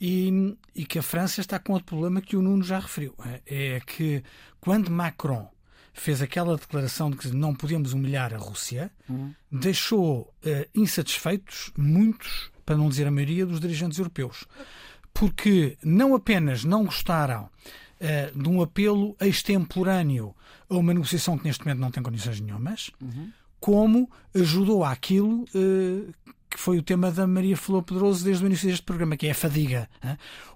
[0.00, 3.14] e, e, que a França está com outro problema que o Nuno já referiu.
[3.46, 4.22] É, é que
[4.60, 5.48] quando Macron
[5.92, 9.34] fez aquela declaração de que não podemos humilhar a Rússia, uhum.
[9.50, 14.46] deixou uh, insatisfeitos muitos, para não dizer a maioria, dos dirigentes europeus
[15.18, 17.44] porque não apenas não gostaram
[18.00, 20.32] uh, de um apelo extemporâneo
[20.70, 23.32] a uma negociação que neste momento não tem condições nenhumas, uhum.
[23.58, 26.14] como ajudou àquilo uh,
[26.48, 29.30] que foi o tema da Maria Flor Pedroso desde o início deste programa, que é
[29.30, 29.88] a fadiga.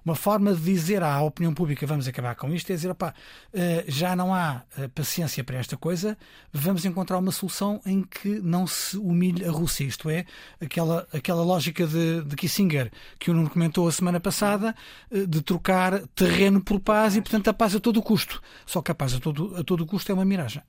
[0.03, 3.13] Uma forma de dizer à opinião pública vamos acabar com isto é dizer, opá,
[3.53, 6.17] eh, já não há eh, paciência para esta coisa,
[6.51, 9.85] vamos encontrar uma solução em que não se humilhe a Rússia.
[9.85, 10.25] Isto é,
[10.59, 14.75] aquela, aquela lógica de, de Kissinger que o Nuno comentou a semana passada,
[15.11, 18.41] eh, de trocar terreno por paz e, portanto, a paz a todo custo.
[18.65, 20.61] Só que a paz a todo, a todo custo é uma miragem.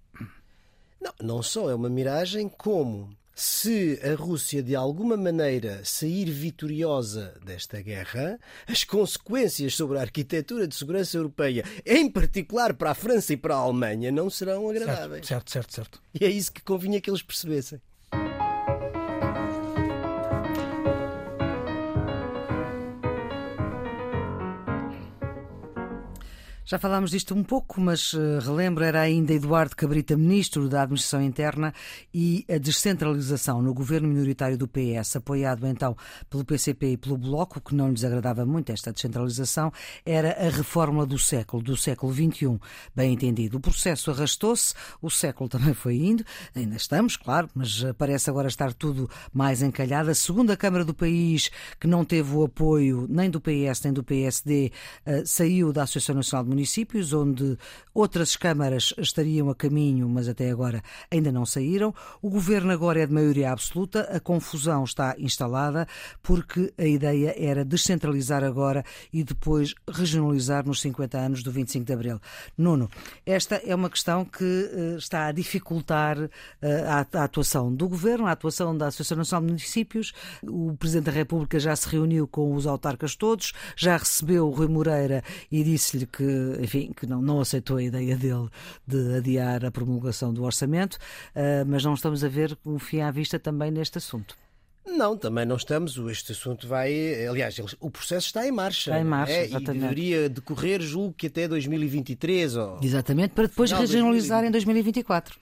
[1.01, 7.35] Não, não só é uma miragem, como se a Rússia de alguma maneira sair vitoriosa
[7.45, 13.33] desta guerra, as consequências sobre a arquitetura de segurança europeia, em particular para a França
[13.33, 15.27] e para a Alemanha, não serão agradáveis.
[15.27, 15.99] Certo, certo, certo.
[15.99, 16.03] certo.
[16.21, 17.81] E é isso que convinha que eles percebessem.
[26.67, 31.21] Já falámos disto um pouco, mas uh, relembro, era ainda Eduardo Cabrita, ministro da Administração
[31.21, 31.75] Interna
[32.13, 35.95] e a descentralização no governo minoritário do PS, apoiado então
[36.31, 39.71] pelo PCP e pelo Bloco, que não lhes agradava muito esta descentralização,
[40.07, 42.59] era a reforma do século, do século XXI.
[42.97, 43.59] Bem entendido.
[43.59, 44.73] O processo arrastou-se,
[45.03, 46.25] o século também foi indo,
[46.55, 50.09] ainda estamos, claro, mas parece agora estar tudo mais encalhado.
[50.09, 54.03] A segunda Câmara do país, que não teve o apoio nem do PS nem do
[54.03, 54.73] PSD,
[55.07, 57.59] uh, saiu da Associação Nacional de municípios, onde
[57.93, 61.93] outras câmaras estariam a caminho, mas até agora ainda não saíram.
[62.23, 65.87] O governo agora é de maioria absoluta, a confusão está instalada,
[66.23, 71.93] porque a ideia era descentralizar agora e depois regionalizar nos 50 anos do 25 de
[71.93, 72.21] Abril.
[72.57, 72.89] Nuno,
[73.27, 76.17] esta é uma questão que uh, está a dificultar
[76.63, 80.13] a, a, atuação do governo, a atuação da Associação Nacional de Municípios.
[80.43, 84.69] O Presidente da República já se reuniu com os autarcas todos, já recebeu o Rui
[84.69, 88.49] Moreira e disse-lhe que enfim, que não, não aceitou a ideia dele
[88.87, 93.11] de adiar a promulgação do orçamento, uh, mas não estamos a ver um fim à
[93.11, 94.37] vista também neste assunto.
[94.87, 95.97] Não, também não estamos.
[95.97, 97.27] Este assunto vai.
[97.27, 98.91] Aliás, o processo está em marcha.
[98.91, 99.49] Está em marcha, é?
[99.49, 102.57] E deveria decorrer, julgo que até 2023.
[102.57, 102.81] Ou...
[102.83, 105.39] Exatamente, para depois regionalizar em 2024.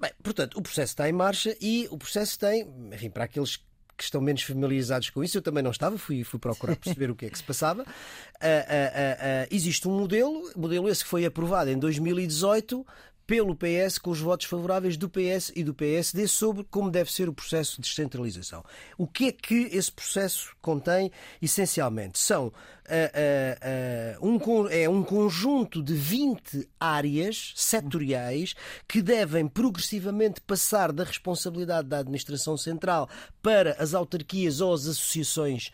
[0.00, 3.58] Bem, portanto, o processo está em marcha e o processo tem, enfim, para aqueles
[4.02, 7.14] que estão menos familiarizados com isso, eu também não estava, fui, fui procurar perceber o
[7.14, 7.82] que é que se passava.
[7.82, 12.84] Uh, uh, uh, existe um modelo, modelo esse que foi aprovado em 2018
[13.26, 17.28] pelo PS, com os votos favoráveis do PS e do PSD sobre como deve ser
[17.28, 18.64] o processo de descentralização.
[18.98, 22.18] O que é que esse processo contém, essencialmente?
[22.18, 22.52] São uh,
[24.20, 28.54] uh, uh, um, é um conjunto de 20 áreas setoriais
[28.86, 33.08] que devem progressivamente passar da responsabilidade da administração central
[33.40, 35.70] para as autarquias ou as associações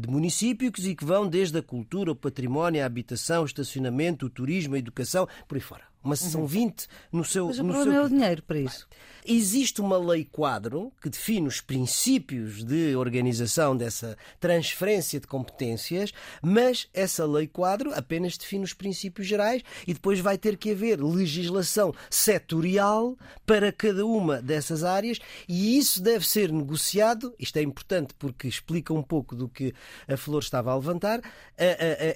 [0.00, 4.30] de municípios e que vão desde a cultura, o património, a habitação, o estacionamento, o
[4.30, 7.46] turismo, a educação, por aí fora mas são 20 no seu.
[7.46, 8.02] Mas o no problema seu...
[8.02, 8.86] é o dinheiro para isso.
[9.30, 16.88] Existe uma lei quadro que define os princípios de organização dessa transferência de competências, mas
[16.94, 21.92] essa lei quadro apenas define os princípios gerais e depois vai ter que haver legislação
[22.08, 27.34] setorial para cada uma dessas áreas e isso deve ser negociado.
[27.38, 29.74] Isto é importante porque explica um pouco do que
[30.06, 31.20] a Flor estava a levantar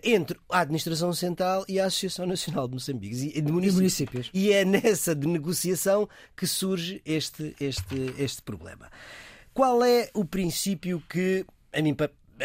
[0.02, 3.02] entre a Administração Central e a Associação Nacional de Moçambique
[3.72, 4.30] de municípios.
[4.32, 8.90] E é nessa de negociação que surge este, este, este problema.
[9.52, 11.94] Qual é o princípio que, a mim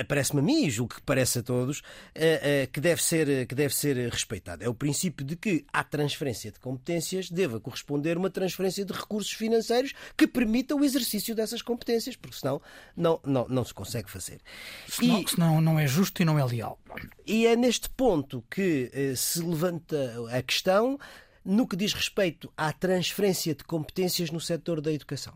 [0.04, 1.82] parece-me a mim, julgo que parece a todos,
[2.14, 4.64] eh, eh, que deve, ser, que deve ser respeitado.
[4.64, 9.32] É o princípio de que à transferência de competências deva corresponder uma transferência de recursos
[9.32, 12.62] financeiros que permita o exercício dessas competências, porque senão
[12.96, 14.40] não, não, não se consegue fazer.
[14.88, 16.80] Senão, e, senão não é justo e não é leal.
[17.26, 21.00] E é neste ponto que eh, se levanta a questão
[21.44, 25.34] no que diz respeito à transferência de competências no setor da educação.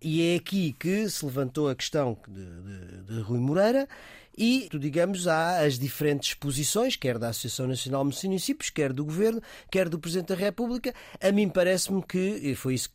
[0.00, 3.88] E é aqui que se levantou a questão de, de, de Rui Moreira
[4.36, 9.42] e, digamos, há as diferentes posições, quer da Associação Nacional de Municípios, quer do Governo,
[9.68, 10.94] quer do Presidente da República.
[11.20, 12.90] A mim parece-me que, e foi isso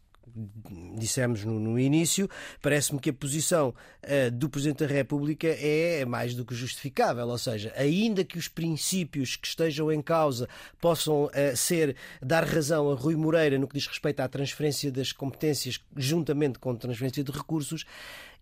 [0.97, 2.29] dissemos no, no início,
[2.61, 7.27] parece-me que a posição uh, do Presidente da República é mais do que justificável.
[7.27, 10.47] Ou seja, ainda que os princípios que estejam em causa
[10.79, 15.11] possam uh, ser dar razão a Rui Moreira no que diz respeito à transferência das
[15.11, 17.85] competências juntamente com a transferência de recursos,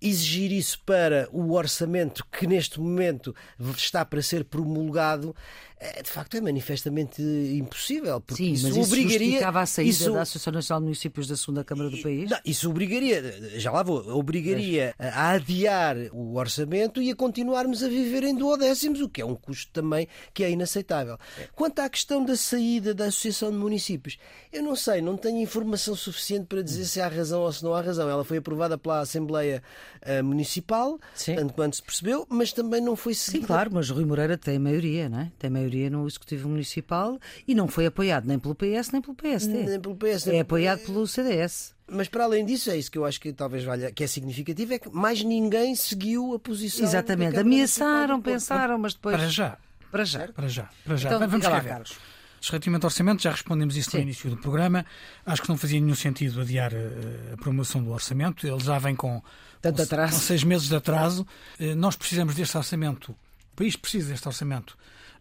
[0.02, 3.36] exigir isso para o orçamento que neste momento
[3.78, 5.36] está para ser promulgado,
[5.84, 8.22] é, de facto é manifestamente impossível.
[8.22, 9.17] Porque Sim, isso mas isso obrigaria.
[9.17, 12.30] justificava a saída isso, da Associação Nacional de Municípios da Segunda Câmara do país?
[12.30, 17.89] não, isso obrigaria, já lá vou, obrigaria a adiar o orçamento e a continuarmos a
[17.89, 21.17] viver em duodécimos, o que é um custo também que é inaceitável.
[21.56, 24.20] Quanto à questão da saída da Associação de Municípios,
[24.54, 27.74] eu não sei, não tenho informação suficiente para dizer se há razão ou se não
[27.74, 28.08] há razão.
[28.08, 29.63] Ela foi aprovada pela Assembleia
[30.04, 31.36] eh, Municipal, Sim.
[31.36, 33.48] tanto quanto se percebeu, mas também não foi Sim, seguida.
[33.48, 35.32] claro, mas Rui Moreira tem maioria, não é?
[35.39, 39.64] Tem maioria no Executivo Municipal e não foi apoiado nem pelo PS nem pelo PSD.
[39.64, 41.74] Nem pelo PS, nem É pelo- apoiado pelo CDS.
[41.94, 44.74] Mas para além disso, é isso que eu acho que talvez valha, que é significativo,
[44.74, 46.86] é que mais ninguém seguiu a posição.
[46.86, 47.38] Exatamente.
[47.38, 49.16] Ameaçaram, pensaram, mas depois.
[49.18, 49.58] Para já.
[49.92, 50.28] Para já.
[50.30, 50.70] Para já.
[50.86, 51.10] Para já.
[51.10, 51.70] Então, Vamos cá lá, ver.
[51.70, 51.98] Carlos.
[52.44, 53.98] Relativamente ao orçamento, já respondemos isso Sim.
[53.98, 54.84] no início do programa.
[55.26, 58.48] Acho que não fazia nenhum sentido adiar eh, a promoção do orçamento.
[58.48, 59.22] Ele já vem com,
[59.62, 60.14] Tanto com, atraso.
[60.14, 61.28] com seis meses de atraso.
[61.60, 64.76] Eh, Nós precisamos deste orçamento, o país precisa deste orçamento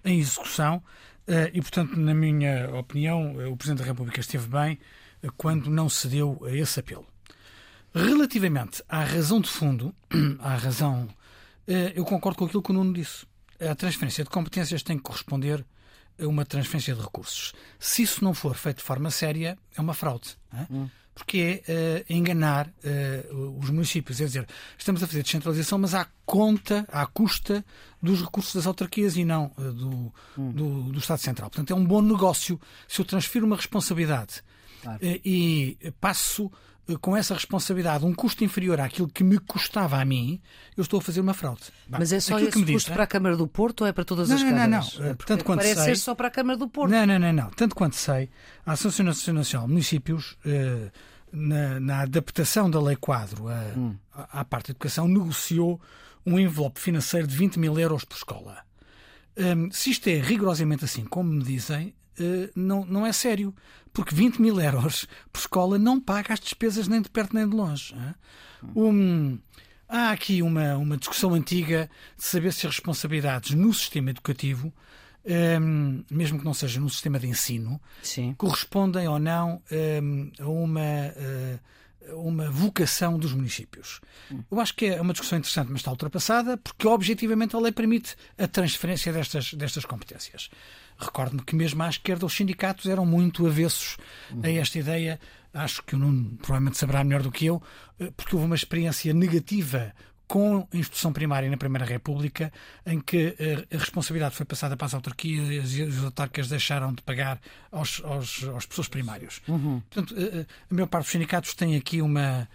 [0.05, 0.83] em execução
[1.27, 4.79] eh, e, portanto, na minha opinião, eh, o Presidente da República esteve bem
[5.23, 7.07] eh, quando não cedeu a esse apelo.
[7.95, 9.95] Relativamente à razão de fundo,
[10.41, 11.09] à razão,
[11.95, 13.25] eu concordo com aquilo que o Nuno disse.
[13.61, 15.65] A transferência de competências tem que corresponder
[16.21, 17.53] a uma transferência de recursos.
[17.79, 20.37] Se isso não for feito de forma séria, é uma fraude.
[20.53, 20.67] é?
[21.20, 23.24] Porque é eh, enganar eh,
[23.59, 24.20] os municípios.
[24.20, 24.46] É dizer,
[24.78, 27.62] estamos a fazer descentralização, mas à conta, à custa
[28.02, 31.50] dos recursos das autarquias e não eh, do, do, do Estado Central.
[31.50, 34.42] Portanto, é um bom negócio se eu transfiro uma responsabilidade
[34.83, 34.98] Claro.
[35.02, 36.50] e passo
[37.02, 40.40] com essa responsabilidade um custo inferior àquilo que me custava a mim,
[40.76, 41.61] eu estou a fazer uma fraude.
[41.88, 43.87] Mas é só aquilo esse que me custo dizem- para a Câmara do Porto ou
[43.87, 44.98] é para todas Não, as não, não, câmaras?
[44.98, 45.06] não.
[45.06, 46.90] Eh, Porque tanto quanto parece sei- ser só para a Câmara do Porto.
[46.90, 47.50] Não, não, não, não.
[47.50, 48.28] Tanto quanto sei,
[48.66, 50.90] a Associação Nacional de Municípios, eh,
[51.33, 53.97] na, na adaptação da Lei Quadro à, Hum.
[54.12, 55.81] à, parte da educação, negociou
[56.27, 58.59] um envelope financeiro de 20 mil euros por escola.
[59.37, 63.55] Hum, se isto é rigorosamente assim, como me dizem, eh, não, não é sério.
[63.93, 67.57] Porque 20 mil euros por escola não paga as despesas nem de perto nem de
[67.57, 67.95] longe.
[67.95, 68.14] hã?
[68.77, 69.38] Um,
[69.88, 74.73] há aqui uma, uma discussão antiga de saber se as responsabilidades no sistema educativo,
[75.31, 78.35] hum, mesmo que não seja no sistema de ensino, Sim.
[78.37, 79.62] correspondem ou não
[80.03, 80.81] hum, a uma,
[82.11, 84.01] a uma vocação dos municípios.
[84.51, 88.16] Eu acho que é uma discussão interessante, mas está ultrapassada, porque objetivamente a lei permite
[88.38, 90.51] a transferência destas, destas competências.
[90.99, 93.97] Recordo-me que mesmo à esquerda os sindicatos eram muito avessos
[94.43, 95.19] a esta ideia.
[95.53, 97.61] Acho que o Nuno provavelmente saberá melhor do que eu,
[97.99, 99.93] eh, porque houve uma experiência negativa
[100.31, 102.53] com a instrução primária na Primeira República,
[102.87, 107.03] em que eh, a responsabilidade foi passada para as autarquias e os autarcas deixaram de
[107.03, 107.40] pagar
[107.73, 109.40] aos, aos, aos pessoas primários.
[109.40, 112.49] Portanto, eh, eh, a maior parte dos sindicatos tem aqui uma,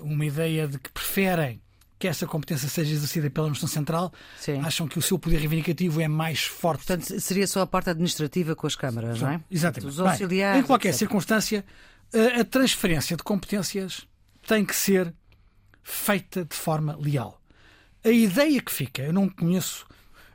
[0.00, 1.62] uma ideia de que preferem
[1.96, 4.58] que essa competência seja exercida pela Administração Central, Sim.
[4.58, 6.84] acham que o seu poder reivindicativo é mais forte.
[6.84, 9.40] Portanto, seria só a parte administrativa com as câmaras, não é?
[9.48, 9.90] Exatamente.
[9.90, 10.60] Os Bem, auxiliares.
[10.60, 10.98] em qualquer etc.
[10.98, 11.64] circunstância,
[12.40, 14.08] a transferência de competências
[14.44, 15.14] tem que ser
[15.82, 17.40] feita de forma leal.
[18.04, 19.86] A ideia que fica, eu não conheço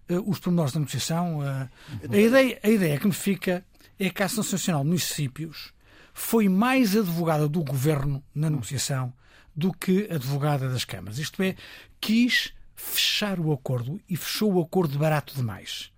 [0.07, 1.69] eh, os pormenores da negociação, eh,
[2.10, 3.65] a, ideia, a ideia que me fica
[3.99, 5.73] é que a Associação Nacional de Municípios
[6.13, 9.13] foi mais advogada do governo na negociação
[9.55, 11.17] do que advogada das câmaras.
[11.17, 11.55] Isto é,
[11.99, 15.91] quis fechar o acordo e fechou o acordo barato demais.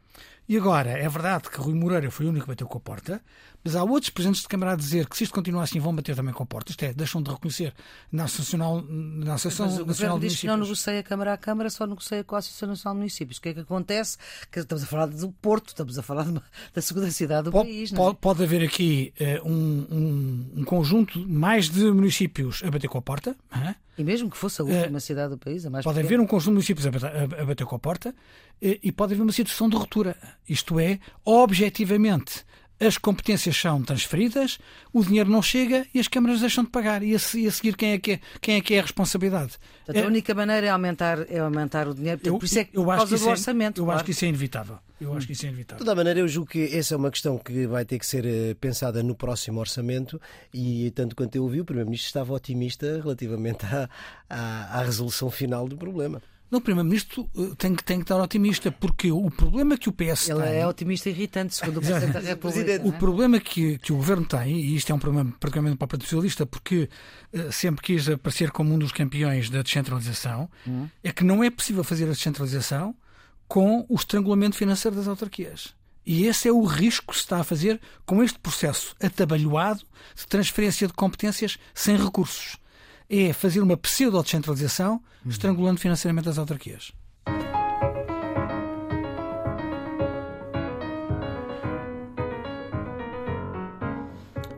[0.48, 3.22] E agora, é verdade que Rui Moreira foi o único que bateu com a porta,
[3.64, 6.16] mas há outros presidentes de Câmara a dizer que se isto continuar assim vão bater
[6.16, 6.72] também com a porta.
[6.72, 7.74] Isto é, deixam de reconhecer
[8.12, 10.86] na Associação, na Associação Mas o Nacional de diz que não Municípios.
[10.86, 13.38] negocia Câmara a Câmara, só negocia com a Associação Nacional de Municípios.
[13.38, 14.18] O que é que acontece?
[14.52, 16.44] Que estamos a falar do Porto, estamos a falar uma-
[16.74, 17.92] da segunda cidade do país.
[17.92, 17.96] É?
[17.96, 19.52] Pode, pode haver aqui eh, um,
[19.92, 23.36] um- um conjunto mais de municípios a bater com a porta.
[23.52, 23.76] hã?
[23.98, 26.08] E mesmo que fosse a última cidade do país, a mais Eh, Pode pequena.
[26.16, 27.06] haver um conjunto de municípios a bater,
[27.38, 28.16] a- a bater com a porta
[28.62, 30.16] eh, e pode haver uma situação de ruptura.
[30.48, 32.46] Isto é, objetivamente,
[32.80, 34.58] as competências são transferidas,
[34.94, 37.04] o dinheiro não chega e as câmaras deixam de pagar.
[37.04, 38.82] E a, se- e a seguir, quem é que é, quem é, que é a
[38.84, 39.54] responsabilidade?
[39.86, 42.20] Portanto, É- a única maneira é aumentar, é aumentar o dinheiro.
[42.20, 43.82] Portanto, por isso é que, por acho causa isso do é- orçamento.
[43.82, 43.98] eu claro.
[43.98, 44.80] acho que isso é inevitável.
[45.02, 45.80] Eu acho que isso é De inevitável.
[45.80, 48.26] toda a maneira, eu julgo que essa é uma questão que vai ter que ser
[48.26, 50.20] eh, pensada no próximo orçamento
[50.54, 53.90] e, tanto quanto eu ouvi, o Primeiro-Ministro estava otimista relativamente à,
[54.30, 56.22] à, à resolução final do problema.
[56.52, 59.94] Não, o Primeiro-Ministro eh, tem que, tem que estar otimista, porque o problema que o
[59.94, 60.56] PS Ele tem.
[60.56, 62.82] é otimista e irritante, segundo o Presidente da República.
[62.82, 62.98] O não é?
[62.98, 66.08] problema que, que o governo tem, e isto é um problema praticamente para o Partido
[66.08, 66.90] Socialista, porque
[67.32, 70.50] eh, sempre quis aparecer como um dos campeões da descentralização,
[71.04, 72.96] é que não é possível fazer a descentralização
[73.48, 75.74] com o estrangulamento financeiro das autarquias.
[76.06, 79.82] E esse é o risco que se está a fazer com este processo atabalhoado
[80.16, 82.58] de transferência de competências sem recursos.
[83.10, 86.92] É fazer uma pseudo-descentralização, estrangulando financeiramente as autarquias.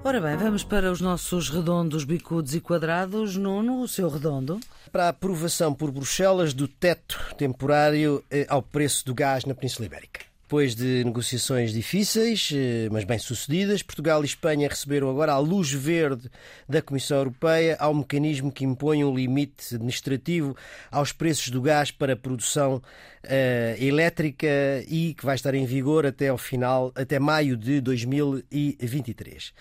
[0.03, 3.37] Ora bem, vamos para os nossos redondos, bicudos e quadrados.
[3.37, 4.59] Nuno, o seu redondo.
[4.91, 9.85] Para a aprovação por Bruxelas do teto temporário eh, ao preço do gás na Península
[9.85, 10.30] Ibérica.
[10.51, 16.29] Depois de negociações difíceis, eh, mas bem-sucedidas, Portugal e Espanha receberam agora a luz verde
[16.67, 20.53] da Comissão Europeia ao mecanismo que impõe um limite administrativo
[20.91, 22.81] aos preços do gás para produção
[23.23, 24.45] uh, elétrica
[24.89, 29.53] e que vai estar em vigor até ao final, até maio de 2023.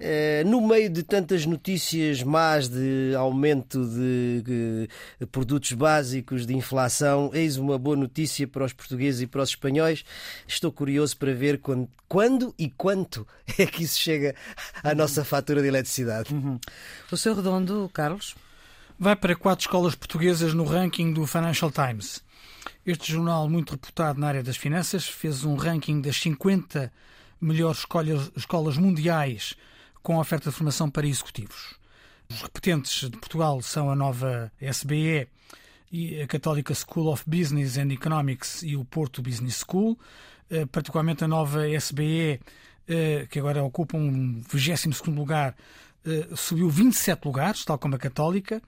[0.00, 7.30] Eh, no meio de tantas notícias más de aumento de, de, produtos básicos, de inflação,
[7.34, 10.04] eis uma boa notícia para os portugueses e para os espanhóis.
[10.46, 13.26] Estou curioso para ver quando, quando e quanto
[13.58, 14.36] é que isso chega
[14.84, 16.32] à nossa fatura de eletricidade.
[16.32, 16.60] Uhum.
[17.10, 18.36] O seu redondo, Carlos?
[18.96, 22.22] Vai para quatro escolas portuguesas no ranking do Financial Times.
[22.86, 26.92] Este jornal, muito reputado na área das finanças, fez um ranking das 50
[27.40, 29.56] melhores escolas, escolas mundiais
[30.02, 31.74] com oferta de formação para executivos.
[32.30, 35.28] Os repetentes de Portugal são a nova SBE
[35.90, 39.98] e a Católica School of Business and Economics e o Porto Business School,
[40.50, 42.40] eh, particularmente a nova SBE,
[42.86, 45.56] eh, que agora ocupa um 22 lugar,
[46.04, 48.62] eh, subiu 27 lugares, tal como a Católica,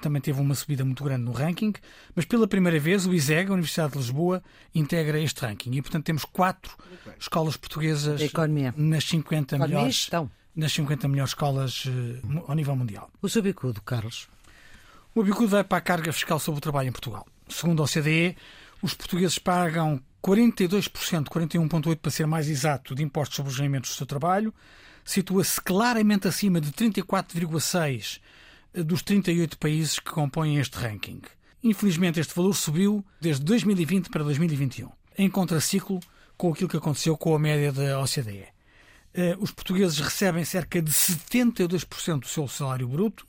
[0.00, 1.72] também teve uma subida muito grande no ranking,
[2.14, 4.42] mas pela primeira vez o ISEG, a Universidade de Lisboa,
[4.74, 5.72] integra este ranking.
[5.72, 6.76] E, portanto, temos quatro
[7.18, 8.20] escolas portuguesas
[8.76, 9.94] nas 50 Economia melhores.
[9.94, 13.10] Estão nas 50 melhores escolas uh, ao nível mundial.
[13.20, 14.28] O seu bicudo, Carlos?
[15.14, 17.26] O bicudo vai para a carga fiscal sobre o trabalho em Portugal.
[17.48, 18.36] Segundo a OCDE,
[18.80, 23.96] os portugueses pagam 42%, 41,8% para ser mais exato, de impostos sobre os rendimentos do
[23.96, 24.54] seu trabalho,
[25.04, 28.20] situa-se claramente acima de 34,6%
[28.74, 31.20] eh, dos 38 países que compõem este ranking.
[31.62, 34.88] Infelizmente, este valor subiu desde 2020 para 2021,
[35.18, 36.00] em contraciclo
[36.36, 38.48] com aquilo que aconteceu com a média da OCDE.
[39.14, 43.26] Eh, os portugueses recebem cerca de 72% do seu salário bruto,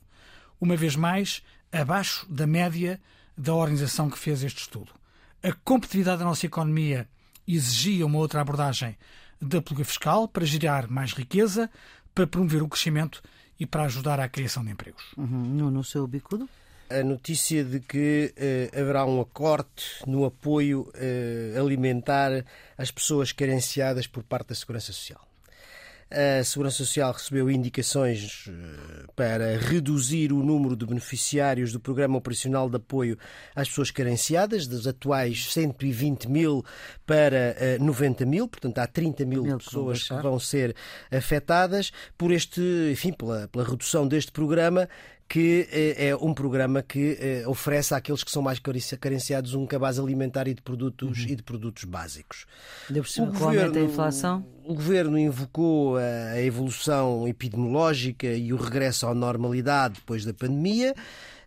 [0.60, 3.02] uma vez mais abaixo da média
[3.38, 4.92] da organização que fez este estudo.
[5.42, 7.08] A competitividade da nossa economia
[7.48, 8.98] exigia uma outra abordagem
[9.42, 11.70] da política fiscal para gerar mais riqueza,
[12.16, 13.22] para promover o crescimento
[13.60, 15.04] e para ajudar à criação de empregos.
[15.18, 15.70] Uhum.
[15.70, 16.48] No seu bicudo?
[16.90, 22.46] a notícia de que eh, haverá um acorte no apoio eh, alimentar
[22.78, 25.33] às pessoas carenciadas por parte da Segurança Social.
[26.10, 32.70] A Segurança Social recebeu indicações eh, para reduzir o número de beneficiários do Programa Operacional
[32.70, 33.18] de Apoio
[33.56, 36.64] às Pessoas Carenciadas, dos atuais 120 mil
[37.06, 40.76] para 90 eh, mil, portanto há 30 mil, mil pessoas que vão ser
[41.12, 44.88] afetadas por este, enfim, pela, pela redução deste programa
[45.28, 48.60] que eh, é um programa que eh, oferece àqueles que são mais
[49.00, 51.30] carenciados um cabaz alimentar e de produtos, uhum.
[51.30, 52.46] e de produtos básicos.
[53.24, 54.46] o governo, a inflação?
[54.64, 60.94] O governo invocou a evolução epidemiológica e o regresso à normalidade depois da pandemia.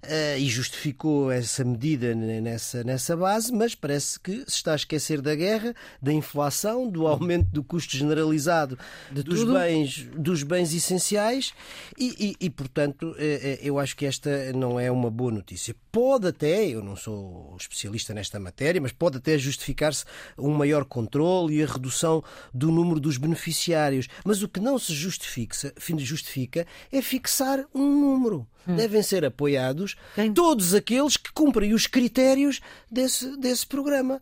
[0.04, 5.20] Uh, e justificou essa medida nessa, nessa base, mas parece que se está a esquecer
[5.20, 8.78] da guerra, da inflação, do aumento do custo generalizado
[9.10, 11.52] de dos, bens, dos bens essenciais
[11.98, 13.16] e, e, e, portanto, uh,
[13.60, 15.74] eu acho que esta não é uma boa notícia.
[15.90, 20.04] Pode até, eu não sou especialista nesta matéria, mas pode até justificar-se
[20.38, 22.22] um maior controle e a redução
[22.52, 24.08] do número dos beneficiários.
[24.24, 25.56] Mas o que não se justifica,
[25.98, 28.46] justifica é fixar um número.
[28.68, 28.76] Hum.
[28.76, 30.32] Devem ser apoiados Quem?
[30.32, 32.60] todos aqueles que cumprem os critérios
[32.90, 34.20] desse, desse programa.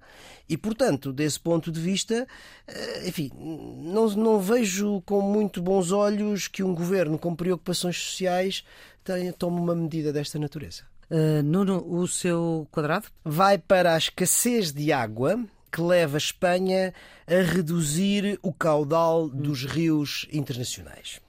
[0.48, 2.26] E, portanto, desse ponto de vista,
[2.66, 8.64] eh, enfim, não, não vejo com muito bons olhos que um governo com preocupações sociais
[9.02, 10.82] tenha, tome uma medida desta natureza.
[11.10, 13.06] Uh, Nuno, o seu quadrado?
[13.24, 15.38] Vai para a escassez de água
[15.70, 16.94] que leva a Espanha
[17.26, 21.20] a reduzir o caudal dos rios internacionais.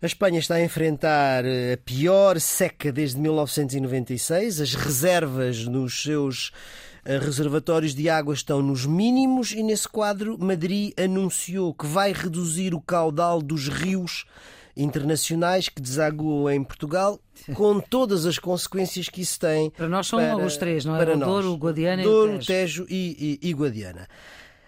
[0.00, 4.60] A Espanha está a enfrentar a pior seca desde 1996.
[4.60, 6.52] As reservas nos seus
[7.04, 12.74] eh, reservatórios de água estão nos mínimos e, nesse quadro, Madrid anunciou que vai reduzir
[12.74, 14.24] o caudal dos rios
[14.76, 17.18] internacionais que desaguam em Portugal,
[17.52, 19.70] com todas as consequências que isso tem.
[19.70, 21.04] Para nós são para, os três, não é?
[21.04, 24.06] Para o Douro, o Guadiana Douro, e o Tejo, Tejo e, e, e Guadiana.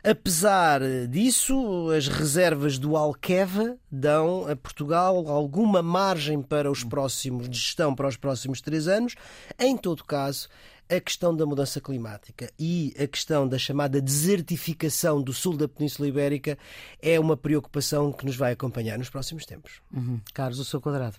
[0.02, 7.58] Apesar disso, as reservas do Alqueva dão a Portugal alguma margem para os próximos de
[7.58, 9.14] gestão para os próximos três anos.
[9.58, 10.48] Em todo caso,
[10.88, 16.08] a questão da mudança climática e a questão da chamada desertificação do sul da Península
[16.08, 16.58] Ibérica
[17.00, 19.82] é uma preocupação que nos vai acompanhar nos próximos tempos.
[19.92, 20.18] Uhum.
[20.32, 21.16] Carlos, o seu quadrado.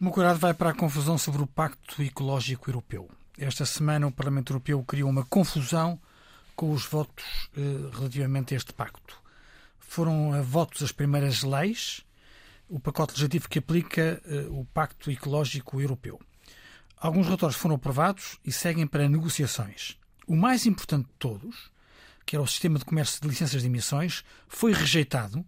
[0.00, 3.08] O meu cuidado vai para a confusão sobre o Pacto Ecológico Europeu.
[3.38, 5.98] Esta semana o Parlamento Europeu criou uma confusão
[6.54, 7.24] com os votos
[7.56, 9.22] eh, relativamente a este pacto.
[9.78, 12.04] Foram a votos as primeiras leis,
[12.68, 16.20] o pacote legislativo que aplica eh, o Pacto Ecológico Europeu.
[16.96, 19.98] Alguns relatórios foram aprovados e seguem para negociações.
[20.26, 21.70] O mais importante de todos,
[22.24, 25.44] que era o sistema de comércio de licenças de emissões, foi rejeitado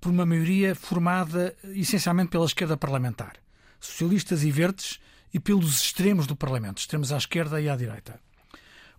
[0.00, 3.36] por uma maioria formada essencialmente pela esquerda parlamentar,
[3.80, 5.00] socialistas e verdes,
[5.32, 8.20] e pelos extremos do Parlamento, extremos à esquerda e à direita.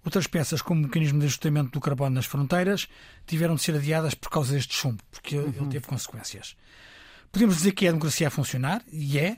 [0.05, 2.87] Outras peças, como o mecanismo de ajustamento do carbono nas fronteiras,
[3.25, 5.51] tiveram de ser adiadas por causa deste chumbo, porque uhum.
[5.57, 6.55] ele teve consequências.
[7.31, 9.37] Podemos dizer que é a democracia a funcionar, e é,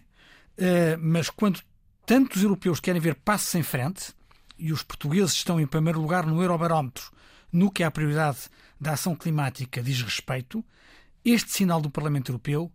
[0.58, 1.62] eh, mas quando
[2.06, 4.14] tantos europeus querem ver passos em frente,
[4.60, 7.12] e os portugueses estão em primeiro lugar no Eurobarómetro,
[7.50, 8.50] no que à prioridade
[8.80, 10.64] da ação climática diz respeito,
[11.24, 12.70] este sinal do Parlamento Europeu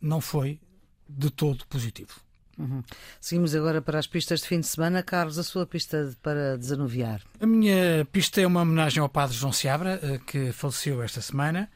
[0.00, 0.58] não foi
[1.06, 2.23] de todo positivo.
[2.58, 2.82] Uhum.
[3.20, 5.02] Seguimos agora para as pistas de fim de semana.
[5.02, 7.20] Carlos, a sua pista para desanuviar?
[7.40, 11.68] A minha pista é uma homenagem ao Padre João Seabra, eh, que faleceu esta semana.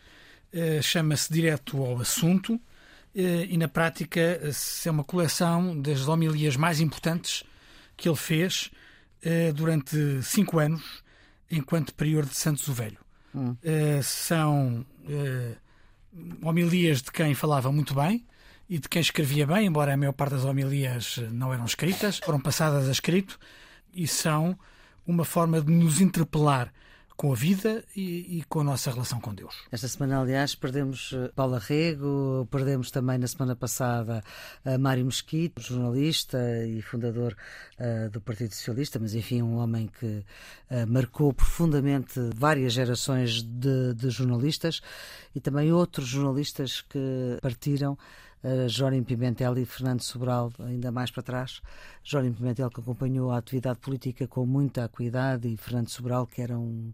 [0.53, 2.61] Eh, chama-se Direto ao Assunto
[3.15, 7.45] eh, e, na prática, é uma coleção das homilias mais importantes
[7.97, 8.71] que ele fez
[9.57, 11.03] durante cinco anos,
[11.51, 12.99] enquanto prior de Santos o Velho.
[13.35, 13.57] Hum.
[14.01, 14.87] São
[16.41, 18.25] homilias de quem falava muito bem
[18.69, 22.41] e de quem escrevia bem, embora a maior parte das homilias não eram escritas, foram
[22.41, 23.39] passadas a escrito
[23.95, 24.59] e são
[25.07, 26.73] uma forma de nos interpelar
[27.19, 29.65] com a vida e, e, com a nossa relação com Deus.
[29.73, 34.23] Esta semana, aliás, perdemos eh, Paula Rego, perdemos também na semana passada
[34.65, 37.37] a Mário Mesquite, jornalista e fundador
[37.81, 43.95] uh, do Partido Socialista, mas enfim, um homem que uh, marcou profundamente várias gerações de,
[43.95, 44.81] de jornalistas
[45.35, 47.99] e também outros jornalistas que partiram
[48.43, 51.61] uh, Jórim Pimentel e Fernando Sobral, ainda mais para trás.
[52.03, 56.59] Jórim Pimentel, que acompanhou a atividade política com muita acuidade, e Fernando Sobral, que era
[56.59, 56.93] um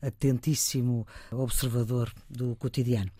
[0.00, 3.10] atentíssimo observador do cotidiano.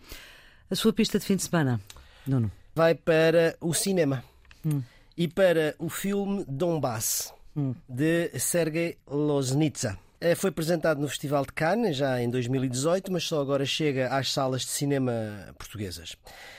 [0.69, 1.79] A sua pista de fim de semana,
[2.25, 2.51] Nuno?
[2.75, 4.23] Vai para o cinema
[4.65, 4.81] hum.
[5.15, 7.75] e para o filme Donbass, hum.
[7.87, 9.97] de Sergei Loznitsa.
[10.25, 14.31] Eh, foi apresentado no Festival de Cannes já em 2018, mas só agora chega às
[14.31, 15.11] salas de cinema
[15.57, 16.15] portuguesas.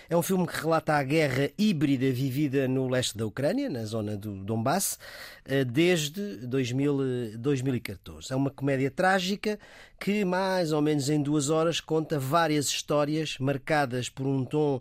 [0.07, 4.19] É um filme que relata a guerra híbrida vivida no leste da Ucrânia, na zona
[4.19, 4.99] do Donbass,
[5.47, 8.31] eh, desde 2000, 2014.
[8.31, 9.59] É uma comédia trágica
[9.99, 14.79] que, mais ou menos em duas horas, conta várias histórias marcadas por um tom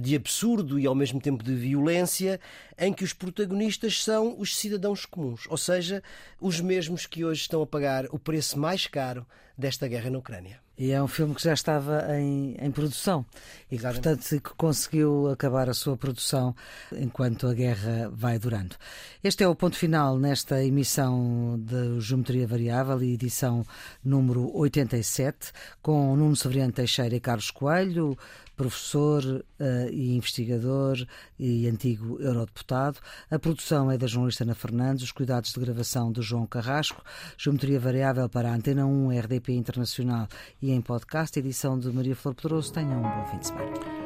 [0.00, 2.40] de absurdo e ao mesmo tempo de violência,
[2.78, 6.02] em que os protagonistas são os cidadãos comuns, ou seja,
[6.40, 10.64] os mesmos que hoje estão a pagar o preço mais caro desta guerra na Ucrânia.
[10.76, 13.24] E é um filme que já estava em, em produção
[13.70, 14.02] e, Exatamente.
[14.02, 16.54] portanto, que conseguiu acabar a sua produção
[16.90, 18.74] enquanto a guerra vai durando.
[19.22, 23.64] Este é o ponto final nesta emissão de Geometria Variável e edição
[24.04, 28.18] número 87, com Nuno Severiano Teixeira e Carlos Coelho,
[28.56, 29.44] professor uh,
[29.90, 31.06] e investigador
[31.38, 32.98] e antigo eurodeputado.
[33.30, 37.02] A produção é da jornalista Ana Fernandes, os cuidados de gravação de João Carrasco,
[37.36, 40.28] Geometria Variável para a Antena 1, RDP Internacional
[40.60, 42.72] e em podcast, edição de Maria Flor Pedroso.
[42.72, 44.03] Tenham um bom fim de semana.